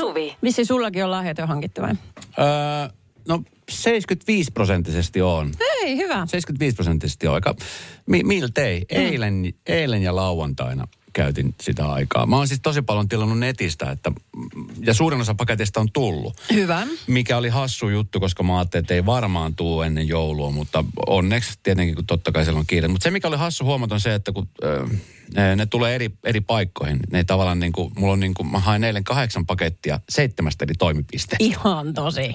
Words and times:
Suvi. 0.00 0.36
Vissi 0.42 0.64
sullakin 0.64 1.04
on 1.04 1.10
lahjat 1.10 1.38
jo 1.38 1.46
hankittu 1.46 1.82
vai? 1.82 1.94
Öö, 2.38 2.46
no 3.28 3.42
75 3.70 4.50
prosenttisesti 4.52 5.22
on. 5.22 5.50
Ei, 5.60 5.96
hyvä. 5.96 6.26
75 6.26 6.76
prosenttisesti 6.76 7.26
on. 7.26 7.34
Aika, 7.34 7.54
mi, 8.06 8.22
miltei. 8.22 8.84
Eilen, 8.90 9.52
eilen 9.66 10.02
ja 10.02 10.16
lauantaina 10.16 10.86
käytin 11.12 11.54
sitä 11.60 11.92
aikaa. 11.92 12.26
Mä 12.26 12.36
oon 12.36 12.48
siis 12.48 12.60
tosi 12.62 12.82
paljon 12.82 13.08
tilannut 13.08 13.38
netistä, 13.38 13.90
että, 13.90 14.12
ja 14.80 14.94
suurin 14.94 15.20
osa 15.20 15.34
paketeista 15.34 15.80
on 15.80 15.92
tullut. 15.92 16.40
Hyvä. 16.52 16.86
Mikä 17.06 17.36
oli 17.36 17.48
hassu 17.48 17.88
juttu, 17.88 18.20
koska 18.20 18.42
mä 18.42 18.58
ajattelin, 18.58 18.84
että 18.84 18.94
ei 18.94 19.06
varmaan 19.06 19.54
tuu 19.54 19.82
ennen 19.82 20.08
joulua, 20.08 20.50
mutta 20.50 20.84
onneksi 21.06 21.58
tietenkin, 21.62 21.94
kun 21.94 22.06
totta 22.06 22.32
kai 22.32 22.44
siellä 22.44 22.58
on 22.58 22.66
kiire. 22.66 22.88
Mutta 22.88 23.04
se, 23.04 23.10
mikä 23.10 23.28
oli 23.28 23.36
hassu 23.36 23.64
huomata, 23.64 23.94
on 23.94 24.00
se, 24.00 24.14
että 24.14 24.32
kun 24.32 24.48
ö, 24.64 24.86
ne, 25.56 25.66
tulee 25.66 25.94
eri, 25.94 26.10
eri 26.24 26.40
paikkoihin, 26.40 27.00
ne 27.12 27.24
tavallaan 27.24 27.60
niin 27.60 27.72
kuin, 27.72 27.92
mulla 27.98 28.12
on 28.12 28.20
niin 28.20 28.34
kuin, 28.34 28.50
mä 28.50 28.58
hain 28.58 28.84
eilen 28.84 29.04
kahdeksan 29.04 29.46
pakettia 29.46 30.00
seitsemästä 30.08 30.64
eri 30.64 30.74
toimipisteestä. 30.78 31.44
Ihan 31.44 31.94
tosi. 31.94 32.20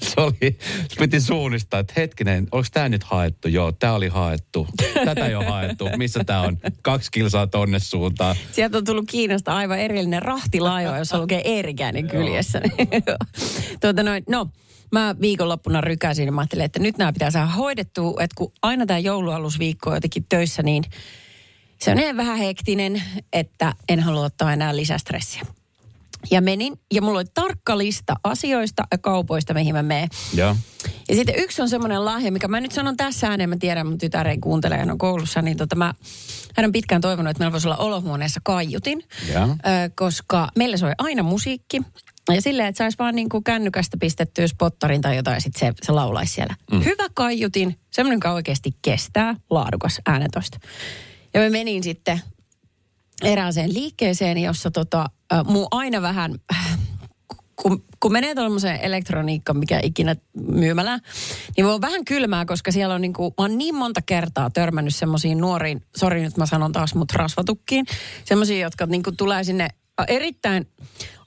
se 0.08 0.20
oli, 0.20 0.58
se 0.88 0.96
piti 0.98 1.20
suunnistaa, 1.20 1.80
että 1.80 1.92
hetkinen, 1.96 2.48
onko 2.52 2.66
tämä 2.72 2.88
nyt 2.88 3.04
haettu? 3.04 3.48
Joo, 3.48 3.72
tämä 3.72 3.94
oli 3.94 4.08
haettu. 4.08 4.68
Tätä 5.04 5.26
ei 5.26 5.34
ole 5.34 5.44
haettu. 5.44 5.88
Missä 5.96 6.24
tämä 6.24 6.40
on? 6.40 6.58
Kaksi 6.82 7.10
kilsaa 7.10 7.46
tonne 7.46 7.78
suuntaan. 7.78 8.36
Sieltä 8.52 8.78
on 8.78 8.84
tullut 8.84 9.04
Kiinasta 9.10 9.54
aivan 9.54 9.78
erillinen 9.78 10.22
rahtilaiva, 10.22 10.98
jossa 10.98 11.18
lukee 11.18 11.40
Eerikäinen 11.44 12.08
kyljessä. 12.08 12.60
tuota 13.80 14.02
noin, 14.02 14.24
no, 14.28 14.48
mä 14.92 15.14
viikonloppuna 15.20 15.80
rykäsin 15.80 16.26
ja 16.26 16.32
mä 16.32 16.40
ajattelin, 16.40 16.64
että 16.64 16.78
nyt 16.78 16.98
nämä 16.98 17.12
pitää 17.12 17.30
saada 17.30 17.46
hoidettua, 17.46 18.22
että 18.22 18.34
kun 18.34 18.52
aina 18.62 18.86
tämä 18.86 18.98
joulualusviikko 18.98 19.90
on 19.90 19.96
jotenkin 19.96 20.26
töissä, 20.28 20.62
niin 20.62 20.84
se 21.80 21.90
on 21.90 21.96
niin 21.96 22.16
vähän 22.16 22.38
hektinen, 22.38 23.02
että 23.32 23.74
en 23.88 24.00
halua 24.00 24.24
ottaa 24.24 24.52
enää 24.52 24.76
lisästressiä. 24.76 25.42
Ja 26.30 26.40
menin, 26.40 26.80
ja 26.94 27.02
mulla 27.02 27.18
oli 27.18 27.28
tarkka 27.34 27.78
lista 27.78 28.14
asioista 28.24 28.82
ja 28.92 28.98
kaupoista, 28.98 29.54
mihin 29.54 29.74
mä 29.74 29.82
menen. 29.82 30.08
Joo. 30.34 30.56
Ja 31.08 31.14
sitten 31.14 31.34
yksi 31.38 31.62
on 31.62 31.68
semmoinen 31.68 32.04
lahja, 32.04 32.32
mikä 32.32 32.48
mä 32.48 32.60
nyt 32.60 32.72
sanon 32.72 32.96
tässä 32.96 33.28
ääneen, 33.28 33.48
mä 33.48 33.56
tiedän, 33.60 33.86
mun 33.86 33.98
tytär 33.98 34.28
ei 34.28 34.38
kuuntele, 34.38 34.76
hän 34.76 34.90
on 34.90 34.98
koulussa, 34.98 35.42
niin 35.42 35.56
tota 35.56 35.76
mä, 35.76 35.94
hän 36.56 36.66
on 36.66 36.72
pitkään 36.72 37.00
toivonut, 37.00 37.30
että 37.30 37.38
meillä 37.38 37.52
voisi 37.52 37.68
olla 37.68 37.76
olohuoneessa 37.76 38.40
kaiutin, 38.44 39.02
ö, 39.30 39.50
koska 39.94 40.48
meillä 40.56 40.76
soi 40.76 40.92
aina 40.98 41.22
musiikki. 41.22 41.82
Ja 42.34 42.42
silleen, 42.42 42.68
että 42.68 42.78
saisi 42.78 42.98
vaan 42.98 43.14
niin 43.14 43.28
kuin 43.28 43.44
kännykästä 43.44 43.96
pistettyä 43.96 44.46
spottarin 44.46 45.00
tai 45.00 45.16
jotain, 45.16 45.34
ja 45.34 45.40
sitten 45.40 45.60
se, 45.60 45.72
se 45.82 45.92
laulaisi 45.92 46.34
siellä. 46.34 46.54
Mm. 46.72 46.84
Hyvä 46.84 47.08
kaiutin, 47.14 47.76
semmoinen, 47.90 48.16
joka 48.16 48.32
oikeasti 48.32 48.70
kestää, 48.82 49.34
laadukas 49.50 50.00
äänetosta. 50.06 50.58
Ja 51.34 51.40
mä 51.40 51.50
menin 51.50 51.82
sitten 51.82 52.20
erääseen 53.22 53.74
liikkeeseen, 53.74 54.38
jossa 54.38 54.70
tota, 54.70 55.10
muu 55.44 55.68
aina 55.70 56.02
vähän, 56.02 56.34
kun, 57.62 57.84
kun 58.00 58.12
menee 58.12 58.34
tuollaiseen 58.34 58.80
elektroniikkaan, 58.80 59.56
mikä 59.56 59.80
ikinä 59.82 60.16
myymälään, 60.48 61.00
niin 61.56 61.66
voi 61.66 61.80
vähän 61.80 62.04
kylmää, 62.04 62.44
koska 62.44 62.72
siellä 62.72 62.94
on 62.94 63.00
niin 63.00 63.12
kuin, 63.12 63.34
mä 63.38 63.44
oon 63.44 63.58
niin 63.58 63.74
monta 63.74 64.02
kertaa 64.02 64.50
törmännyt 64.50 64.94
semmoisiin 64.94 65.38
nuoriin, 65.38 65.82
sori 65.96 66.22
nyt 66.22 66.36
mä 66.36 66.46
sanon 66.46 66.72
taas 66.72 66.94
mut 66.94 67.12
rasvatukkiin, 67.12 67.86
semmoisiin, 68.24 68.60
jotka 68.60 68.86
niin 68.86 69.02
kuin 69.02 69.16
tulee 69.16 69.44
sinne 69.44 69.68
erittäin 70.08 70.68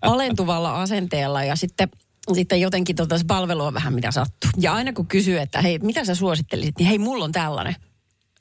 alentuvalla 0.02 0.82
asenteella 0.82 1.44
ja 1.44 1.56
sitten 1.56 1.90
sitten 2.34 2.62
jotenkin 2.62 2.96
tota, 2.96 3.18
se 3.18 3.24
palvelu 3.28 3.64
on 3.64 3.74
vähän 3.74 3.94
mitä 3.94 4.12
sattuu. 4.12 4.52
Ja 4.58 4.74
aina 4.74 4.94
kun 4.94 5.08
kysyy, 5.08 5.40
että 5.40 5.62
hei, 5.62 5.80
mitä 5.80 6.06
sä 6.06 6.16
suosittelisit, 6.16 6.78
niin 6.78 6.88
hei, 6.88 6.98
mulla 6.98 7.26
on 7.26 7.32
tällainen. 7.32 7.76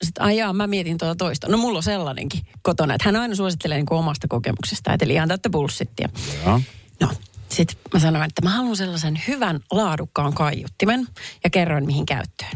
Sitten 0.04 0.24
ajaa, 0.24 0.52
mä 0.52 0.66
mietin 0.66 0.98
tuota 0.98 1.14
toista. 1.14 1.48
No 1.48 1.56
mulla 1.58 1.76
on 1.78 1.82
sellainenkin 1.82 2.40
kotona. 2.62 2.94
Että 2.94 3.08
hän 3.08 3.16
aina 3.16 3.34
suosittelee 3.34 3.76
niin 3.78 3.86
kuin 3.86 3.98
omasta 3.98 4.28
kokemuksesta. 4.28 4.96
Eli 5.00 5.14
ihan 5.14 5.28
täyttä 5.28 5.50
bullshittia. 5.50 6.08
Joo. 6.46 6.60
No, 7.00 7.08
sitten 7.48 7.76
mä 7.94 8.00
sanoin, 8.00 8.24
että 8.24 8.42
mä 8.42 8.50
haluan 8.50 8.76
sellaisen 8.76 9.20
hyvän, 9.28 9.60
laadukkaan 9.72 10.34
kaiuttimen 10.34 11.06
ja 11.44 11.50
kerroin 11.50 11.86
mihin 11.86 12.06
käyttöön. 12.06 12.50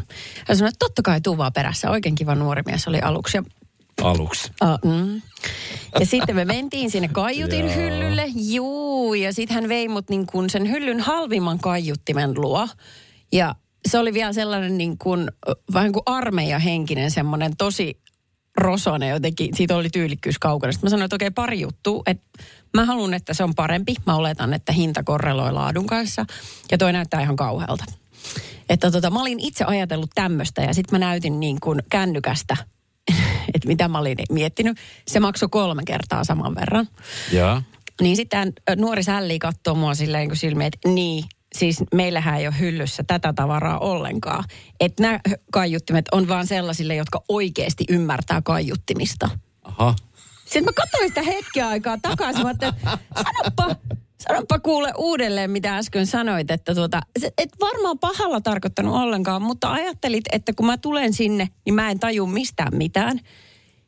Hän 0.47 0.57
sanoi, 0.57 0.69
että 0.69 0.79
totta 0.85 1.01
kai 1.01 1.21
tuu 1.21 1.37
vaan 1.37 1.53
perässä. 1.53 1.89
Oikein 1.91 2.15
kiva 2.15 2.35
nuori 2.35 2.61
mies 2.65 2.87
oli 2.87 2.99
aluksi. 3.01 3.37
Ja, 3.37 3.43
Aluksi. 4.03 4.51
uh, 4.63 4.91
mm. 4.91 5.21
ja 5.99 6.05
sitten 6.05 6.35
me 6.35 6.45
mentiin 6.45 6.91
sinne 6.91 7.07
kaiutin 7.07 7.73
hyllylle. 7.75 8.25
Juu, 8.35 9.13
ja 9.13 9.33
sitten 9.33 9.55
hän 9.55 9.69
vei 9.69 9.87
mut 9.87 10.09
niin 10.09 10.25
kuin 10.27 10.49
sen 10.49 10.69
hyllyn 10.71 10.99
halvimman 10.99 11.59
kaiuttimen 11.59 12.33
luo. 12.41 12.67
Ja 13.31 13.55
se 13.89 13.99
oli 13.99 14.13
vielä 14.13 14.33
sellainen 14.33 14.77
niin 14.77 14.97
kuin, 14.97 15.31
vähän 15.73 15.91
kuin 15.91 16.03
armeijahenkinen 16.05 17.11
semmoinen 17.11 17.57
tosi 17.57 17.99
rosonen 18.57 19.09
jotenkin. 19.09 19.55
Siitä 19.55 19.75
oli 19.75 19.89
tyylikkyys 19.89 20.39
kaukana. 20.39 20.71
Sitten 20.71 20.87
mä 20.87 20.89
sanoin, 20.89 21.05
että 21.05 21.15
okei, 21.15 21.31
pari 21.31 21.61
juttua. 21.61 22.03
Että 22.05 22.27
mä 22.73 22.85
haluan, 22.85 23.13
että 23.13 23.33
se 23.33 23.43
on 23.43 23.55
parempi. 23.55 23.95
Mä 24.05 24.15
oletan, 24.15 24.53
että 24.53 24.71
hinta 24.71 25.03
korreloi 25.03 25.53
laadun 25.53 25.87
kanssa. 25.87 26.25
Ja 26.71 26.77
toi 26.77 26.93
näyttää 26.93 27.21
ihan 27.21 27.35
kauhealta. 27.35 27.85
Että 28.69 28.91
tota, 28.91 29.09
mä 29.09 29.21
olin 29.21 29.39
itse 29.39 29.63
ajatellut 29.63 30.09
tämmöistä 30.15 30.61
ja 30.61 30.73
sitten 30.73 30.99
mä 30.99 31.05
näytin 31.05 31.39
niin 31.39 31.59
kuin 31.59 31.83
kännykästä, 31.89 32.57
että 33.53 33.67
mitä 33.67 33.87
mä 33.87 33.99
olin 33.99 34.17
miettinyt. 34.31 34.77
Se 35.07 35.19
maksoi 35.19 35.49
kolme 35.49 35.83
kertaa 35.85 36.23
saman 36.23 36.55
verran. 36.55 36.87
Joo. 37.31 37.61
Niin 38.01 38.15
sitten 38.15 38.53
nuori 38.77 39.03
sälli 39.03 39.39
katsoo 39.39 39.75
mua 39.75 39.95
silleen 39.95 40.21
niin 40.21 40.29
kuin 40.29 40.37
silmiin, 40.37 40.67
että 40.67 40.89
niin, 40.89 41.23
siis 41.55 41.83
meillähän 41.93 42.39
ei 42.39 42.47
ole 42.47 42.59
hyllyssä 42.59 43.03
tätä 43.07 43.33
tavaraa 43.33 43.79
ollenkaan. 43.79 44.43
Että 44.79 45.03
nämä 45.03 45.19
kaiuttimet 45.51 46.05
on 46.11 46.27
vaan 46.27 46.47
sellaisille, 46.47 46.95
jotka 46.95 47.21
oikeasti 47.29 47.83
ymmärtää 47.89 48.41
kaiuttimista. 48.41 49.29
Aha. 49.63 49.95
Sitten 50.45 50.63
mä 50.63 50.71
katsoin 50.73 51.07
sitä 51.07 51.21
hetken 51.21 51.65
aikaa 51.65 51.97
takaisin, 52.01 52.43
mä 52.43 52.53
sanoppa, 53.23 53.75
sanoppa 54.27 54.59
kuule 54.59 54.93
uudelleen, 54.97 55.51
mitä 55.51 55.77
äsken 55.77 56.07
sanoit, 56.07 56.51
että 56.51 56.75
tuota, 56.75 57.01
et 57.37 57.49
varmaan 57.61 57.99
pahalla 57.99 58.41
tarkoittanut 58.41 58.95
ollenkaan, 58.95 59.41
mutta 59.41 59.71
ajattelit, 59.71 60.23
että 60.31 60.53
kun 60.53 60.65
mä 60.65 60.77
tulen 60.77 61.13
sinne, 61.13 61.47
niin 61.65 61.73
mä 61.73 61.89
en 61.89 61.99
taju 61.99 62.25
mistään 62.25 62.77
mitään. 62.77 63.19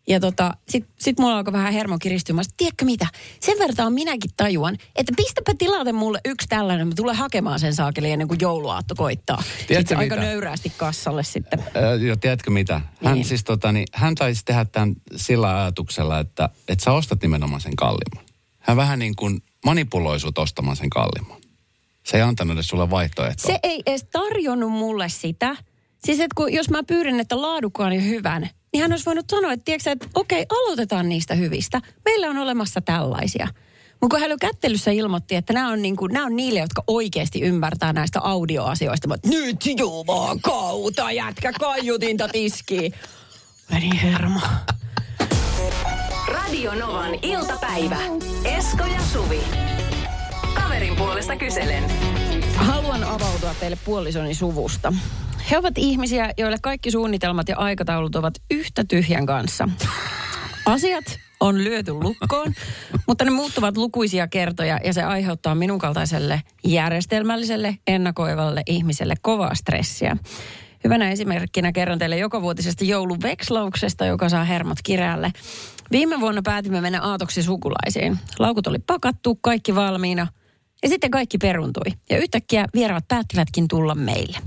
Ja 0.07 0.19
tota, 0.19 0.53
sit, 0.69 0.85
sit 0.99 1.19
mulla 1.19 1.37
alkoi 1.37 1.53
vähän 1.53 1.73
hermo 1.73 1.97
kiristyä. 1.99 2.35
Mä 2.35 2.43
sanoin, 2.43 2.57
tiedätkö 2.57 2.85
mitä, 2.85 3.07
sen 3.39 3.59
vertaan 3.59 3.93
minäkin 3.93 4.31
tajuan, 4.37 4.77
että 4.95 5.13
pistäpä 5.17 5.51
tilate 5.57 5.91
mulle 5.91 6.19
yksi 6.25 6.47
tällainen, 6.47 6.87
mä 6.87 6.93
tulen 6.95 7.15
hakemaan 7.15 7.59
sen 7.59 7.75
saakeli 7.75 8.11
ennen 8.11 8.27
kuin 8.27 8.37
jouluaatto 8.41 8.95
koittaa. 8.95 9.43
Tiedätkö 9.67 9.75
Sitten 9.75 9.97
aika 9.97 10.15
mitä? 10.15 10.27
nöyrästi 10.27 10.71
kassalle 10.77 11.23
sitten. 11.23 11.63
Öö, 11.75 11.95
joo, 11.95 12.15
tiedätkö 12.15 12.51
mitä? 12.51 12.81
Hän 13.03 13.13
Niin. 13.13 13.25
siis 13.25 13.43
tota, 13.43 13.71
niin, 13.71 13.87
hän 13.93 14.15
taisi 14.15 14.45
tehdä 14.45 14.65
tämän 14.65 14.95
sillä 15.15 15.61
ajatuksella, 15.61 16.19
että, 16.19 16.49
että 16.67 16.83
sä 16.83 16.91
ostat 16.91 17.21
nimenomaan 17.21 17.61
sen 17.61 17.75
kallimman. 17.75 18.25
Hän 18.59 18.77
vähän 18.77 18.99
niin 18.99 19.15
kuin 19.15 19.43
manipuloi 19.65 20.19
sut 20.19 20.37
ostamaan 20.37 20.77
sen 20.77 20.89
kallimman. 20.89 21.41
Se 22.03 22.17
ei 22.17 22.23
antanut 22.23 22.53
edes 22.53 22.67
sulle 22.67 22.89
vaihtoehtoa. 22.89 23.47
Se 23.51 23.59
ei 23.63 23.83
edes 23.85 24.05
tarjonnut 24.11 24.71
mulle 24.71 25.09
sitä. 25.09 25.55
Siis 26.05 26.19
että 26.19 26.35
kun, 26.35 26.53
jos 26.53 26.69
mä 26.69 26.83
pyydän, 26.83 27.19
että 27.19 27.41
laadukkaan 27.41 27.93
ja 27.93 28.01
hyvän, 28.01 28.49
niin 28.73 28.81
hän 28.81 28.91
olisi 28.91 29.05
voinut 29.05 29.29
sanoa, 29.29 29.53
että, 29.53 29.65
tiedätkö, 29.65 29.91
että 29.91 30.07
okei, 30.15 30.45
aloitetaan 30.49 31.09
niistä 31.09 31.35
hyvistä. 31.35 31.81
Meillä 32.05 32.27
on 32.27 32.37
olemassa 32.37 32.81
tällaisia. 32.81 33.47
Mutta 34.01 34.17
kun 34.17 34.29
hän 34.29 34.39
kättelyssä 34.39 34.91
ilmoitti, 34.91 35.35
että 35.35 35.53
nämä 35.53 35.71
on, 35.71 35.81
niin 35.81 35.95
kuin, 35.95 36.13
nämä 36.13 36.25
on 36.25 36.35
niille, 36.35 36.59
jotka 36.59 36.83
oikeasti 36.87 37.41
ymmärtää 37.41 37.93
näistä 37.93 38.19
audioasioista. 38.19 39.07
Mä, 39.07 39.15
nyt 39.25 39.57
jumakauta, 39.77 41.11
jätkä 41.11 41.53
kaiutinta 41.59 42.27
tiskiin. 42.27 42.93
Meni 43.71 44.01
hermo. 44.01 44.39
Radio 46.27 46.75
Novan 46.75 47.11
iltapäivä. 47.21 47.97
Esko 48.45 48.83
ja 48.85 48.99
Suvi. 49.13 49.41
Kaverin 50.53 50.95
puolesta 50.95 51.35
kyselen. 51.35 51.83
Haluan 52.55 53.03
avautua 53.03 53.53
teille 53.59 53.77
puolisoni 53.85 54.33
suvusta. 54.33 54.93
He 55.51 55.57
ovat 55.57 55.77
ihmisiä, 55.77 56.33
joille 56.37 56.57
kaikki 56.61 56.91
suunnitelmat 56.91 57.49
ja 57.49 57.57
aikataulut 57.57 58.15
ovat 58.15 58.33
yhtä 58.51 58.83
tyhjän 58.83 59.25
kanssa. 59.25 59.69
Asiat 60.65 61.03
on 61.39 61.63
lyöty 61.63 61.93
lukkoon, 61.93 62.53
mutta 63.07 63.25
ne 63.25 63.31
muuttuvat 63.31 63.77
lukuisia 63.77 64.27
kertoja 64.27 64.79
ja 64.83 64.93
se 64.93 65.03
aiheuttaa 65.03 65.55
minun 65.55 65.79
kaltaiselle 65.79 66.41
järjestelmälliselle, 66.65 67.77
ennakoivalle 67.87 68.63
ihmiselle 68.67 69.13
kovaa 69.21 69.55
stressiä. 69.55 70.17
Hyvänä 70.83 71.11
esimerkkinä 71.11 71.71
kerron 71.71 71.99
teille 71.99 72.17
jokavuotisesta 72.17 72.83
jouluvekslauksesta, 72.83 74.05
joka 74.05 74.29
saa 74.29 74.43
hermot 74.43 74.77
kireälle. 74.83 75.31
Viime 75.91 76.19
vuonna 76.19 76.41
päätimme 76.43 76.81
mennä 76.81 77.01
aatoksi 77.01 77.43
sukulaisiin. 77.43 78.19
Laukut 78.39 78.67
oli 78.67 78.79
pakattu, 78.79 79.35
kaikki 79.35 79.75
valmiina. 79.75 80.27
Ja 80.83 80.89
sitten 80.89 81.11
kaikki 81.11 81.37
peruntui. 81.37 81.93
Ja 82.09 82.17
yhtäkkiä 82.17 82.65
vieraat 82.73 83.07
päättivätkin 83.07 83.67
tulla 83.67 83.95
meille. 83.95 84.37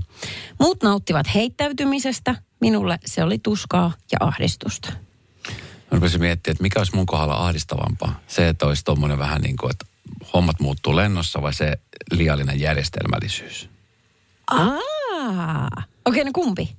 Muut 0.59 0.83
nauttivat 0.83 1.27
heittäytymisestä. 1.35 2.35
Minulle 2.61 2.99
se 3.05 3.23
oli 3.23 3.39
tuskaa 3.39 3.91
ja 4.11 4.17
ahdistusta. 4.19 4.89
Mä 5.51 5.91
rupesin 5.91 6.21
miettimään, 6.21 6.53
että 6.53 6.61
mikä 6.61 6.79
olisi 6.79 6.95
mun 6.95 7.05
kohdalla 7.05 7.45
ahdistavampaa. 7.45 8.19
Se, 8.27 8.47
että 8.47 8.65
olisi 8.65 8.83
tommonen 8.83 9.19
vähän 9.19 9.41
niin 9.41 9.57
kuin, 9.57 9.71
että 9.71 9.85
hommat 10.33 10.59
muuttuu 10.59 10.95
lennossa 10.95 11.41
vai 11.41 11.53
se 11.53 11.77
liiallinen 12.11 12.59
järjestelmällisyys. 12.59 13.69
Aa, 14.51 14.77
okei, 16.05 16.21
okay, 16.21 16.23
no 16.23 16.31
kumpi? 16.33 16.75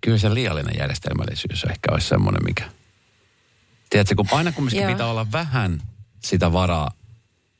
Kyllä 0.00 0.18
se 0.18 0.34
liiallinen 0.34 0.74
järjestelmällisyys 0.78 1.64
ehkä 1.64 1.92
olisi 1.92 2.08
semmoinen, 2.08 2.44
mikä... 2.44 2.64
Tiedätkö, 3.90 4.14
kun 4.14 4.26
aina 4.32 4.52
kumminkin 4.52 4.86
pitää 4.86 5.06
olla 5.06 5.32
vähän 5.32 5.82
sitä 6.20 6.52
varaa 6.52 6.90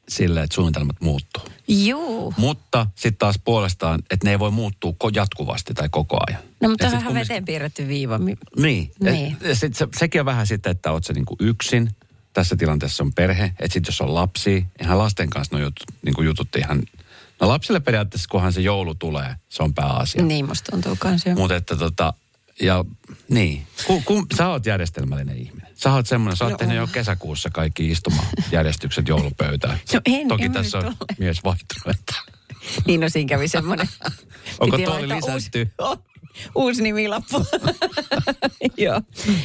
sille, 0.08 0.42
että 0.42 0.54
suunnitelmat 0.54 0.96
muuttuu. 1.00 1.42
Juu. 1.68 2.34
Mutta 2.36 2.86
sitten 2.94 3.18
taas 3.18 3.40
puolestaan, 3.44 4.02
että 4.10 4.26
ne 4.26 4.30
ei 4.30 4.38
voi 4.38 4.50
muuttua 4.50 4.94
jatkuvasti 5.14 5.74
tai 5.74 5.88
koko 5.88 6.18
ajan. 6.28 6.42
No 6.60 6.68
mutta 6.68 6.86
on 6.86 6.92
vähän 6.92 7.14
veteen 7.14 7.44
piirretty 7.44 7.88
viiva. 7.88 8.18
Niin. 8.18 8.38
Niin. 9.00 9.36
Et, 9.40 9.58
sit 9.58 9.76
se, 9.76 9.88
sekin 9.96 10.20
on 10.20 10.24
vähän 10.24 10.46
sitten, 10.46 10.70
että 10.70 10.92
oot 10.92 11.04
se 11.04 11.12
niinku 11.12 11.36
yksin. 11.40 11.90
Tässä 12.32 12.56
tilanteessa 12.56 13.02
on 13.02 13.12
perhe. 13.12 13.44
Että 13.44 13.72
sitten 13.72 13.92
jos 13.92 14.00
on 14.00 14.14
lapsi, 14.14 14.66
ihan 14.82 14.98
lasten 14.98 15.30
kanssa 15.30 15.56
no 15.56 15.62
jutut, 15.62 15.86
niinku 16.02 16.22
jutut 16.22 16.56
ihan... 16.56 16.82
No 17.40 17.48
lapsille 17.48 17.80
periaatteessa, 17.80 18.28
kunhan 18.30 18.52
se 18.52 18.60
joulu 18.60 18.94
tulee, 18.94 19.36
se 19.48 19.62
on 19.62 19.74
pääasia. 19.74 20.22
Niin 20.22 20.48
musta 20.48 20.70
tuntuu 20.72 20.96
kans 20.98 21.26
jo. 21.26 21.34
Mutta 21.34 21.56
että 21.56 21.76
tota, 21.76 22.14
ja 22.60 22.84
niin. 23.28 23.66
Ku, 23.86 24.02
ku, 24.04 24.26
sä 24.36 24.48
oot 24.48 24.66
järjestelmällinen 24.66 25.38
ihminen. 25.38 25.63
Sä 25.84 25.92
oot 25.92 26.06
semmoinen, 26.06 26.36
sä 26.36 26.44
oot 26.44 26.52
No 26.52 26.58
tehnyt 26.58 26.76
jo 26.76 26.86
kesäkuussa 26.92 27.50
kaikki 27.50 27.90
istumajärjestykset 27.90 29.08
joulupöytään. 29.08 29.78
No 29.94 30.00
en, 30.06 30.28
Toki 30.28 30.44
en 30.44 30.52
tässä 30.52 30.78
on 30.78 30.84
ole. 30.86 30.94
mies 31.18 31.44
vaihtunut. 31.44 31.98
Että. 31.98 32.14
Niin 32.86 33.00
no 33.00 33.08
siinä 33.08 33.28
kävi 33.28 33.48
semmoinen. 33.48 33.88
Onko 34.60 34.78
tuoli 34.78 35.08
lisätty? 35.08 35.70
Uusi, 35.80 36.00
uusi 36.54 36.82
nimilappu. 36.82 37.46
joo, 38.76 39.00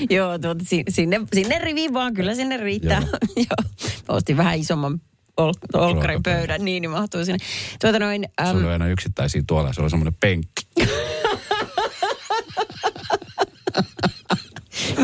joo 0.10 0.40
tuota, 0.40 0.64
si- 0.68 0.84
sinne, 0.90 1.20
sinne 1.34 1.60
riviin 1.60 1.94
vaan, 1.94 2.14
kyllä 2.14 2.36
sinne 2.36 2.58
riittää. 2.58 3.02
Joo. 3.36 3.70
Ostin 4.08 4.38
vähän 4.38 4.58
isomman 4.60 5.02
ol, 5.38 5.54
olkkarin 5.74 6.24
pöydän, 6.24 6.66
niin, 6.66 6.82
niin 6.82 6.92
mahtuu 6.92 7.26
sinne. 7.26 7.38
Tuota 7.82 8.00
noin, 8.00 8.26
Se 8.44 8.50
äm, 8.50 8.58
oli 8.58 8.66
aina 8.68 8.88
yksittäisiä 8.88 9.44
tuolla, 9.48 9.74
se 9.74 9.82
oli 9.82 9.90
semmoinen 9.90 10.18
penkki. 10.20 10.62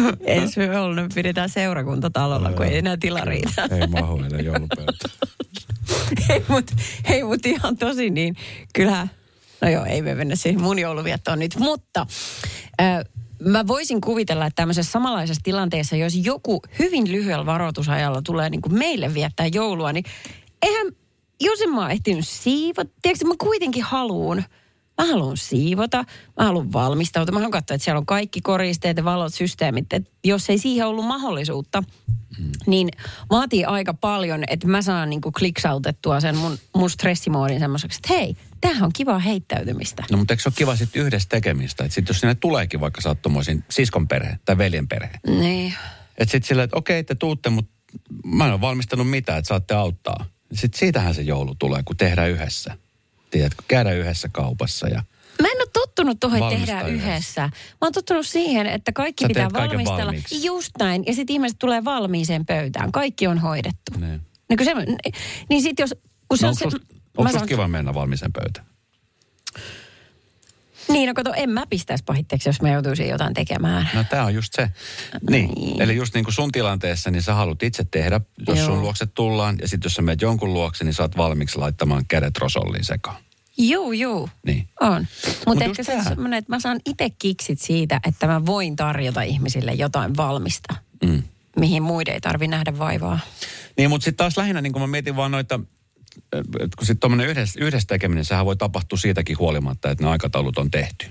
ensi 0.25 0.59
jouluna 0.59 1.07
pidetään 1.15 1.49
seurakuntatalolla, 1.49 2.53
kun 2.53 2.65
ei 2.65 2.77
enää 2.77 2.97
tila 2.97 3.21
riitä. 3.21 3.67
Ei 3.71 3.87
mahu 3.87 4.17
enää 4.17 4.41
joulupöytä. 4.41 5.09
hei, 6.29 6.45
mut, 6.49 6.71
hei, 7.09 7.23
mut 7.23 7.45
ihan 7.45 7.77
tosi 7.77 8.09
niin. 8.09 8.35
Kyllähän, 8.73 9.11
no 9.61 9.69
joo, 9.69 9.85
ei 9.85 10.01
me 10.01 10.15
mennä 10.15 10.35
siihen 10.35 10.61
mun 10.61 10.79
jouluviettoon 10.79 11.39
nyt, 11.39 11.55
mutta 11.59 12.05
äh, 12.81 13.05
mä 13.39 13.67
voisin 13.67 14.01
kuvitella, 14.01 14.45
että 14.45 14.61
tämmöisessä 14.61 14.91
samanlaisessa 14.91 15.43
tilanteessa, 15.43 15.95
jos 15.95 16.15
joku 16.15 16.61
hyvin 16.79 17.11
lyhyellä 17.11 17.45
varoitusajalla 17.45 18.21
tulee 18.21 18.49
niin 18.49 18.61
kuin 18.61 18.77
meille 18.77 19.13
viettää 19.13 19.47
joulua, 19.47 19.93
niin 19.93 20.05
eihän, 20.61 20.87
jos 21.41 21.61
en 21.61 21.69
mä 21.69 21.81
oon 21.81 21.91
ehtinyt 21.91 22.27
siivota, 22.27 22.91
tiedätkö, 23.01 23.25
mä 23.25 23.33
kuitenkin 23.37 23.83
haluun, 23.83 24.43
Mä 24.97 25.05
haluan 25.05 25.37
siivota, 25.37 25.97
mä 26.39 26.45
haluan 26.45 26.73
valmistautua, 26.73 27.33
mä 27.33 27.39
haluan 27.39 27.51
katsoa, 27.51 27.75
että 27.75 27.85
siellä 27.85 27.99
on 27.99 28.05
kaikki 28.05 28.41
koristeet 28.41 28.97
ja 28.97 29.05
valot, 29.05 29.33
systeemit. 29.33 29.93
Että 29.93 30.11
jos 30.23 30.49
ei 30.49 30.57
siihen 30.57 30.87
ollut 30.87 31.05
mahdollisuutta, 31.05 31.81
mm. 32.39 32.51
niin 32.67 32.89
vaatii 33.29 33.65
aika 33.65 33.93
paljon, 33.93 34.43
että 34.47 34.67
mä 34.67 34.81
saan 34.81 35.09
niinku 35.09 35.31
kliksautettua 35.31 36.19
sen 36.19 36.37
mun, 36.37 36.57
mun 36.75 36.89
stressimoodin 36.89 37.59
semmoiseksi, 37.59 37.99
että 38.03 38.13
hei, 38.13 38.37
tämähän 38.61 38.83
on 38.83 38.93
kiva 38.93 39.19
heittäytymistä. 39.19 40.03
No 40.11 40.17
mutta 40.17 40.33
eikö 40.33 40.43
se 40.43 40.49
ole 40.49 40.53
kiva 40.57 40.75
sitten 40.75 41.01
yhdessä 41.01 41.29
tekemistä? 41.29 41.83
Että 41.83 41.95
sitten 41.95 42.13
jos 42.13 42.19
sinne 42.19 42.35
tuleekin 42.35 42.79
vaikka 42.79 43.01
sattumoisin 43.01 43.63
siskon 43.69 44.07
perhe 44.07 44.39
tai 44.45 44.57
veljen 44.57 44.87
perhe. 44.87 45.19
Niin. 45.27 45.73
Että 46.17 46.31
sitten 46.31 46.47
silleen, 46.47 46.63
että 46.63 46.77
okei, 46.77 47.03
te 47.03 47.15
tuutte, 47.15 47.49
mutta 47.49 47.71
mä 48.25 48.45
en 48.45 48.53
ole 48.53 48.61
valmistanut 48.61 49.09
mitään, 49.09 49.39
että 49.39 49.47
saatte 49.47 49.73
auttaa. 49.73 50.25
Sitten 50.53 50.79
siitähän 50.79 51.15
se 51.15 51.21
joulu 51.21 51.55
tulee, 51.55 51.83
kun 51.83 51.97
tehdään 51.97 52.29
yhdessä. 52.29 52.77
Tiedätkö, 53.31 53.63
käydään 53.67 53.97
yhdessä 53.97 54.29
kaupassa 54.31 54.87
ja... 54.87 55.03
Mä 55.41 55.47
en 55.47 55.57
ole 55.61 55.67
tottunut 55.73 56.19
tuohon, 56.19 56.37
että 56.37 56.49
tehdään 56.59 56.89
yhdessä. 56.89 57.09
yhdessä. 57.11 57.41
Mä 57.41 57.51
oon 57.81 57.93
tottunut 57.93 58.25
siihen, 58.27 58.67
että 58.67 58.91
kaikki 58.91 59.23
Sä 59.23 59.27
pitää 59.27 59.49
valmistella. 59.53 60.05
valmiiksi. 60.05 60.45
Just 60.45 60.71
näin. 60.79 61.03
Ja 61.07 61.13
sitten 61.13 61.33
ihmiset 61.33 61.59
tulee 61.59 61.83
valmiiseen 61.85 62.45
pöytään. 62.45 62.91
Kaikki 62.91 63.27
on 63.27 63.37
hoidettu. 63.39 63.99
Niin. 63.99 64.21
Niin, 64.49 64.57
kun 64.57 64.65
se, 64.65 64.73
niin 65.49 65.61
sitten 65.61 65.83
jos... 65.83 65.95
Kun 66.29 66.37
se 66.37 66.45
No, 66.45 66.49
on 66.49 66.51
onko 66.61 66.69
se, 66.69 66.77
susta, 66.77 66.93
mä 66.93 66.99
onko 67.17 67.23
susta 67.29 67.39
sanon- 67.39 67.47
kiva 67.47 67.67
mennä 67.67 67.93
valmiiseen 67.93 68.33
pöytään? 68.33 68.65
Niin, 70.89 71.07
no 71.07 71.13
kato, 71.13 71.33
en 71.35 71.49
mä 71.49 71.63
pistäisi 71.69 72.03
pahitteeksi, 72.03 72.49
jos 72.49 72.61
mä 72.61 72.69
joutuisin 72.71 73.09
jotain 73.09 73.33
tekemään. 73.33 73.89
No 73.93 74.03
tämä 74.09 74.23
on 74.25 74.33
just 74.33 74.53
se. 74.55 74.69
Niin. 75.29 75.81
Eli 75.81 75.95
just 75.95 76.13
niin 76.13 76.23
kuin 76.23 76.33
sun 76.33 76.51
tilanteessa, 76.51 77.11
niin 77.11 77.21
sä 77.23 77.33
haluat 77.33 77.63
itse 77.63 77.83
tehdä, 77.91 78.21
jos 78.47 78.57
Joo. 78.57 78.67
sun 78.67 78.81
luokse 78.81 79.05
tullaan. 79.05 79.55
Ja 79.61 79.67
sitten 79.67 79.85
jos 79.89 79.93
sä 79.93 80.01
menet 80.01 80.21
jonkun 80.21 80.53
luokse, 80.53 80.83
niin 80.83 80.93
sä 80.93 81.03
oot 81.03 81.17
valmiiksi 81.17 81.57
laittamaan 81.59 82.05
kädet 82.07 82.37
rosolliin 82.37 82.85
sekaan. 82.85 83.17
Juu, 83.57 83.91
juu. 83.91 84.29
Niin. 84.45 84.67
On. 84.81 85.07
Mutta 85.27 85.43
Mut 85.47 85.61
ehkä 85.61 85.83
se 85.83 86.03
semmoinen, 86.03 86.37
että 86.37 86.53
mä 86.53 86.59
saan 86.59 86.79
itse 86.85 87.09
kiksit 87.09 87.61
siitä, 87.61 87.99
että 88.07 88.27
mä 88.27 88.45
voin 88.45 88.75
tarjota 88.75 89.21
ihmisille 89.21 89.73
jotain 89.73 90.17
valmista, 90.17 90.75
Mm. 91.05 91.23
mihin 91.59 91.83
muiden 91.83 92.13
ei 92.13 92.21
tarvi 92.21 92.47
nähdä 92.47 92.77
vaivaa. 92.77 93.19
Niin, 93.77 93.89
mutta 93.89 94.05
sitten 94.05 94.17
taas 94.17 94.37
lähinnä, 94.37 94.61
niin 94.61 94.73
kun 94.73 94.81
mä 94.81 94.87
mietin 94.87 95.15
vaan 95.15 95.31
noita, 95.31 95.59
kun 96.77 96.85
sitten 96.85 96.99
tuommoinen 96.99 97.27
yhdessä, 97.27 97.59
yhdessä 97.63 97.87
tekeminen, 97.87 98.25
sehän 98.25 98.45
voi 98.45 98.55
tapahtua 98.55 98.97
siitäkin 98.97 99.37
huolimatta, 99.37 99.91
että 99.91 100.03
ne 100.03 100.09
aikataulut 100.09 100.57
on 100.57 100.71
tehty. 100.71 101.05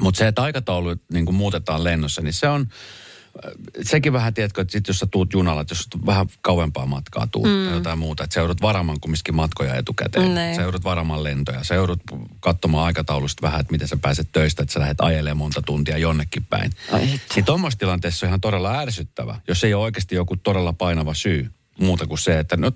Mutta 0.00 0.18
se, 0.18 0.26
että 0.26 0.42
aikataulut 0.42 1.00
niin 1.12 1.26
kun 1.26 1.34
muutetaan 1.34 1.84
lennossa, 1.84 2.22
niin 2.22 2.32
se 2.32 2.48
on, 2.48 2.60
äh, 2.60 3.52
sekin 3.82 4.12
vähän, 4.12 4.34
tiedätkö, 4.34 4.60
että 4.60 4.72
sit 4.72 4.88
jos 4.88 4.98
sä 4.98 5.06
tuut 5.06 5.32
junalla, 5.32 5.60
että 5.60 5.72
jos 5.72 6.06
vähän 6.06 6.26
kauempaa 6.40 6.86
matkaa 6.86 7.26
tuut 7.26 7.48
mm. 7.48 7.64
tai 7.64 7.74
jotain 7.74 7.98
muuta, 7.98 8.24
että 8.24 8.34
sä 8.34 8.40
joudut 8.40 8.62
varaamaan 8.62 9.00
kumminkin 9.00 9.34
matkoja 9.34 9.74
etukäteen. 9.74 10.34
Näin. 10.34 10.56
Sä 10.56 10.62
joudut 10.62 10.84
varaamaan 10.84 11.24
lentoja, 11.24 11.64
sä 11.64 11.74
joudut 11.74 12.00
katsomaan 12.40 12.84
aikataulusta 12.84 13.42
vähän, 13.42 13.60
että 13.60 13.72
miten 13.72 13.88
sä 13.88 13.96
pääset 13.96 14.28
töistä, 14.32 14.62
että 14.62 14.72
sä 14.72 14.80
lähdet 14.80 15.00
ajelemaan 15.00 15.36
monta 15.36 15.62
tuntia 15.62 15.98
jonnekin 15.98 16.44
päin. 16.44 16.72
Ai. 16.92 17.20
Niin 17.34 17.44
tuommoisessa 17.44 17.78
tilanteessa 17.78 18.26
on 18.26 18.28
ihan 18.28 18.40
todella 18.40 18.78
ärsyttävä, 18.78 19.40
jos 19.48 19.64
ei 19.64 19.74
ole 19.74 19.84
oikeasti 19.84 20.14
joku 20.14 20.36
todella 20.36 20.72
painava 20.72 21.14
syy 21.14 21.50
muuta 21.80 22.06
kuin 22.06 22.18
se, 22.18 22.38
että 22.38 22.56
no 22.56 22.72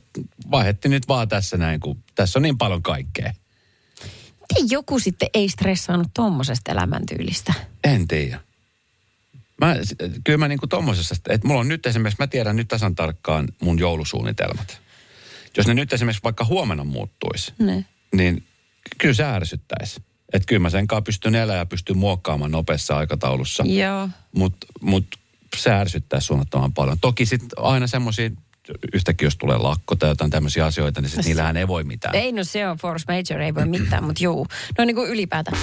vaihetti 0.51 0.89
nyt 0.89 1.09
vaan 1.09 1.29
tässä 1.29 1.57
näin, 1.57 1.81
kun 1.81 2.05
tässä 2.15 2.39
on 2.39 2.43
niin 2.43 2.59
paljon 2.59 2.83
kaikkea. 2.83 3.33
Miten 4.41 4.71
joku 4.71 4.99
sitten 4.99 5.29
ei 5.35 5.49
stressaanut 5.49 6.09
tommosesta 6.15 6.73
elämäntyylistä? 6.73 7.55
En 7.85 8.09
tiedä. 8.09 8.41
Mä, 9.61 9.77
kyllä 10.25 10.39
mä 10.39 10.49
niinku 10.49 10.67
tommosessa, 10.67 11.15
että 11.29 11.47
mulla 11.49 11.61
on 11.61 11.69
nyt 11.69 11.87
esimerkiksi, 11.87 12.23
mä 12.23 12.27
tiedän 12.27 12.57
nyt 12.57 12.69
tasan 12.69 12.95
tarkkaan 12.95 13.49
mun 13.63 13.79
joulusuunnitelmat. 13.79 14.81
Jos 15.57 15.67
ne 15.67 15.75
nyt 15.75 15.93
esimerkiksi 15.93 16.23
vaikka 16.25 16.45
huomenna 16.45 16.85
muuttuisi, 16.85 17.53
Ne. 17.59 17.85
niin 18.15 18.45
kyllä 18.99 19.15
se 19.15 19.25
ärsyttäisi. 19.25 20.03
Että 20.33 20.47
kyllä 20.47 20.61
mä 20.61 20.71
sen 20.71 20.87
kanssa 20.87 21.03
pystyn 21.03 21.35
elämään 21.35 21.59
ja 21.59 21.67
pystyn 21.67 21.99
muokkaamaan 21.99 22.51
nopeassa 22.51 22.97
aikataulussa. 22.97 23.65
Joo. 23.67 24.09
Mutta 24.33 24.67
mut 24.81 25.07
se 25.57 25.71
ärsyttää 25.71 26.21
suunnattoman 26.21 26.73
paljon. 26.73 26.99
Toki 27.01 27.27
sitten 27.27 27.49
aina 27.57 27.87
semmoisia, 27.87 28.31
yhtäkkiä 28.93 29.27
jos 29.27 29.37
tulee 29.37 29.59
lakko 29.59 29.97
tai 29.97 30.09
jotain 30.09 30.31
tämmöisiä 30.31 30.67
asioita, 30.67 31.01
niin 31.01 31.11
sit 31.11 31.25
niillähän 31.25 31.57
ei 31.57 31.69
voi 31.69 31.85
mitään. 31.85 32.15
Ei, 32.15 32.33
no 32.33 32.45
se 32.45 32.69
on 32.69 32.77
force 32.77 33.05
major, 33.13 33.43
ei 33.43 33.55
voi 33.55 33.67
mitään, 33.67 34.05
mutta 34.05 34.25
juu. 34.25 34.47
No 34.79 34.85
niin 34.85 34.97
kuin 34.97 35.11
ylipäätään. 35.11 35.59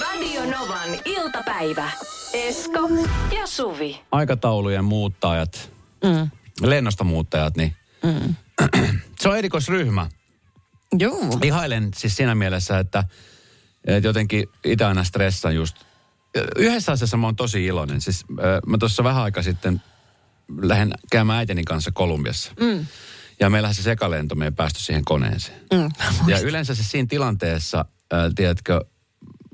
Radio 0.00 0.44
Novan 0.58 0.88
iltapäivä. 1.04 1.90
Esko 2.32 2.88
ja 3.40 3.46
Suvi. 3.46 4.00
Aikataulujen 4.12 4.84
muuttajat, 4.84 5.70
Mm. 6.04 6.30
lennosta 6.68 7.04
muuttajat, 7.04 7.56
niin 7.56 7.76
Mm. 8.02 8.34
se 9.20 9.28
on 9.28 9.38
erikoisryhmä. 9.38 10.06
Juu. 10.98 11.38
Ihailen 11.42 11.90
siis 11.96 12.16
siinä 12.16 12.34
mielessä, 12.34 12.78
että, 12.78 13.04
että 13.86 14.08
jotenkin 14.08 14.46
itse 14.64 14.84
aina 14.84 15.04
stressan 15.04 15.54
just. 15.54 15.76
Yhdessä 16.56 16.92
asiassa 16.92 17.16
mä 17.16 17.26
oon 17.26 17.36
tosi 17.36 17.64
iloinen. 17.66 18.00
Siis 18.00 18.24
mä 18.66 18.78
tuossa 18.78 19.04
vähän 19.04 19.22
aika 19.22 19.42
sitten 19.42 19.82
lähden 20.62 20.92
käymään 21.10 21.38
äitini 21.38 21.64
kanssa 21.64 21.90
Kolumbiassa. 21.94 22.52
Mm. 22.60 22.86
Ja 23.40 23.50
meillähän 23.50 23.74
se 23.74 23.82
sekalento, 23.82 24.34
me 24.34 24.44
ei 24.44 24.50
päästy 24.50 24.80
siihen 24.80 25.04
koneeseen. 25.04 25.60
Mm. 25.72 25.88
Ja 26.26 26.40
yleensä 26.40 26.74
se 26.74 26.82
siinä 26.82 27.06
tilanteessa, 27.10 27.84
äh, 28.12 28.32
tiedätkö, 28.34 28.84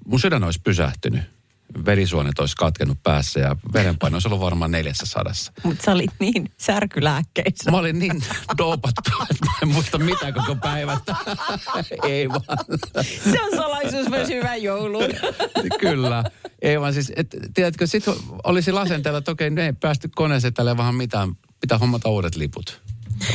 mun 0.07 0.21
sydän 0.21 0.45
olisi 0.45 0.61
pysähtynyt. 0.65 1.36
Verisuonet 1.85 2.39
olisi 2.39 2.57
katkennut 2.57 2.99
päässä 3.03 3.41
ja 3.41 3.57
verenpaino 3.73 4.15
olisi 4.15 4.29
ollut 4.29 4.41
varmaan 4.41 4.71
neljässä 4.71 5.07
sadassa. 5.07 5.53
Mutta 5.63 5.85
sä 5.85 5.93
olit 5.93 6.11
niin 6.21 6.53
särkylääkkeissä. 6.57 7.71
Mä 7.71 7.77
olin 7.77 7.99
niin 7.99 8.25
doopattu, 8.59 9.11
että 9.31 9.47
mä 9.47 9.53
en 9.63 9.69
muista 9.69 9.99
mitään 9.99 10.35
koko 10.35 10.55
päivästä. 10.55 11.17
ei 12.03 12.29
vaan. 12.29 12.59
Se 13.05 13.43
on 13.43 13.51
salaisuus 13.57 14.09
myös 14.09 14.29
hyvän 14.29 14.63
joulun. 14.63 15.05
Kyllä. 15.81 16.25
Ei 16.63 16.81
vaan 16.81 16.95
siis, 16.95 17.13
et, 17.17 17.37
tiedätkö, 17.55 17.87
sit 17.87 18.05
olisi 18.45 18.73
lasenteella, 18.73 19.19
että 19.19 19.31
okei, 19.31 19.51
ne 19.51 19.67
ei 19.67 19.73
päästy 19.73 20.09
koneeseen 20.15 20.55
tälle 20.55 20.77
vähän 20.77 20.95
mitään, 20.95 21.33
pitää 21.61 21.79
hommata 21.79 22.09
uudet 22.09 22.37
liput. 22.37 22.83